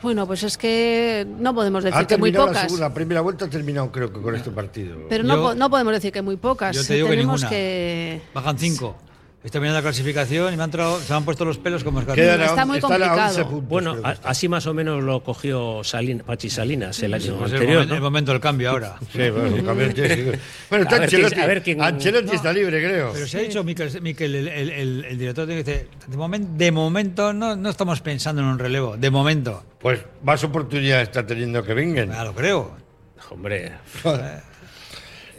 [0.03, 2.63] Bueno, pues es que no podemos decir Ha que muy terminado la pocas.
[2.71, 4.97] segunda, la primera vuelta ha terminado creo que con este partido.
[5.09, 6.75] Pero no, Yo- no podemos decir que muy pocas.
[6.75, 7.49] Yo te digo que Tenemos ninguna.
[7.49, 8.21] que.
[8.33, 8.95] Bajan cinco.
[9.43, 11.99] Estoy mirando la clasificación y me han, entrado- se me han puesto los pelos como
[11.99, 12.39] escarpias.
[12.39, 13.27] Está muy complicado.
[13.27, 13.67] 11 puntos.
[13.67, 17.57] Bueno, a- así más o menos lo cogió Salin, Pachi Salinas el año Pues el,
[17.57, 17.75] anterior.
[17.79, 17.95] momento, ¿no?
[17.95, 18.95] el momento del cambio ahora.
[19.11, 20.39] Sí, bueno, el cambio tiene-
[20.69, 21.39] Bueno, está A ver quién- Ancelotti.
[21.41, 23.11] a ver quién- Ancelotti está libre, creo.
[23.13, 26.71] Pero se ha dicho Miquel, Miquel, el, el- el- el director, dice, de momento, de
[26.71, 29.61] momento no, no estamos pensando en un relevo, de momento.
[29.79, 32.09] Pues más oportunidades está teniendo que vengan.
[32.09, 32.71] Ya lo creo.
[33.29, 33.73] Hombre,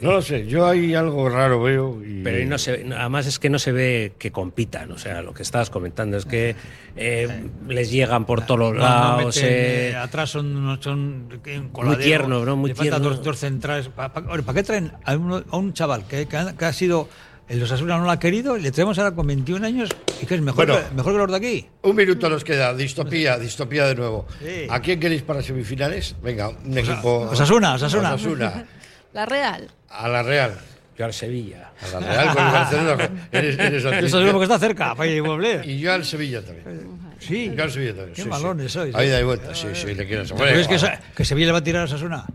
[0.05, 1.99] No lo sé, yo hay algo raro veo.
[2.05, 2.23] Y...
[2.23, 4.93] pero ahí no se, además es que no se ve que compitan.
[4.93, 6.55] O sea, lo que estabas comentando es que
[6.97, 9.35] eh, les llegan por todos los lados.
[9.37, 11.29] meten, eh, eh, atrás son, son
[11.73, 12.55] coladero, tiernos, ¿no?
[12.57, 13.03] Muy tiernos.
[13.03, 13.89] Dos, dos centrales.
[13.89, 14.13] ¿Para
[14.55, 17.09] qué traen a, uno- a un chaval que, que ha, que ha sido.
[17.47, 19.91] El Osasuna no lo ha querido, le traemos ahora con 21 años
[20.23, 20.81] y que es mejor, Bueno.
[20.89, 21.67] que, mejor que los de aquí.
[21.83, 24.27] Un minuto nos queda, distopía, distopía de nuevo.
[24.41, 24.67] Sí.
[24.71, 26.17] ¿A quién queréis para semifinales?
[26.23, 27.29] Venga, un equipo.
[27.31, 28.15] Osasuna, Osasuna.
[28.15, 28.65] Osasuna.
[29.15, 29.71] La Real.
[29.89, 30.59] A la Real.
[30.99, 31.71] yo al Sevilla.
[31.81, 33.11] A la Real con el Barcelona.
[33.33, 34.07] Eres, eres Eso atleta.
[34.07, 35.67] es lo que está cerca, para ir a volver.
[35.69, 36.99] Y yo al Sevilla también.
[37.21, 37.51] Sí.
[37.57, 38.15] Yo al Sevilla también.
[38.15, 38.79] Qué sí, malones sí.
[38.79, 39.11] sois, Ahí ¿eh?
[39.13, 40.33] da vuelta, sí, sí, le quieres.
[40.33, 40.79] ¿Pero es que,
[41.17, 42.27] que Sevilla le va a tirar a Osasuna?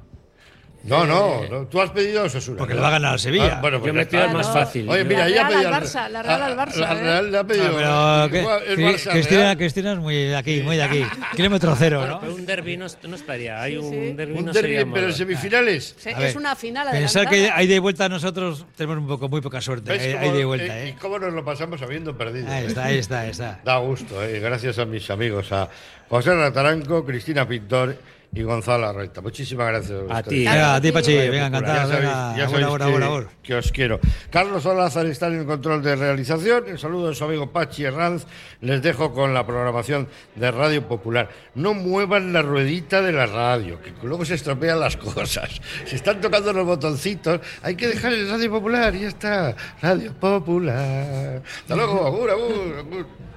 [0.82, 2.58] No, no, no, tú has pedido a Osasuna.
[2.58, 2.78] Porque ¿no?
[2.78, 3.58] le va a ganar al Sevilla.
[3.58, 4.90] Ah, bueno, pues Yo ya me pido el más fácil.
[4.90, 7.02] Oye, mira, La ella ha Real pedido al Barça, la Real al Barça, La ¿eh?
[7.02, 7.78] Real le ha pedido.
[7.84, 9.58] Ah, pero que- el Barça, Cristina, Real.
[9.58, 11.04] Cristina es muy de aquí, muy de aquí.
[11.36, 12.22] Kilómetro cero, ¿no?
[12.22, 13.62] Pero un derbi no, no estaría.
[13.62, 14.14] Hay un sí.
[14.14, 15.96] derbi Un no derbi, sería pero en semifinales.
[16.00, 19.60] Sí, es una final Pensar que hay de vuelta nosotros tenemos un poco, muy poca
[19.60, 19.92] suerte.
[19.92, 20.90] ¿Ves Hay, cómo- hay de vuelta, eh, ¿eh?
[20.90, 22.50] ¿Y cómo nos lo pasamos habiendo perdido?
[22.50, 23.60] Ahí está, ahí está, ahí está.
[23.66, 25.68] Da gusto, eh, gracias a mis amigos, a
[26.08, 27.98] José Rataranco, Cristina Pintor
[28.32, 29.22] y Gonzalo Arreta.
[29.22, 30.00] Muchísimas gracias.
[30.10, 30.40] A ti.
[30.40, 31.42] Venga, a ti, Pachi, venga, Popular.
[31.42, 31.90] Ya encantado.
[31.90, 33.28] sabéis, ya sabéis ahora, que, ahora, ahora.
[33.42, 34.00] que os quiero.
[34.30, 36.64] Carlos Olázar está en el control de realización.
[36.68, 38.26] El saludo de su amigo Pachi Herranz.
[38.62, 41.30] Les dejo con la programación de Radio Popular.
[41.56, 45.60] No muevan la ruedita de la radio, que luego se estropean las cosas.
[45.86, 47.42] Se están tocando los botoncitos.
[47.64, 49.56] Hay que dejar el Radio Popular y ya está.
[49.82, 51.42] Radio Popular.
[51.62, 52.06] Hasta luego.
[52.06, 53.29] Agur, agur, agur.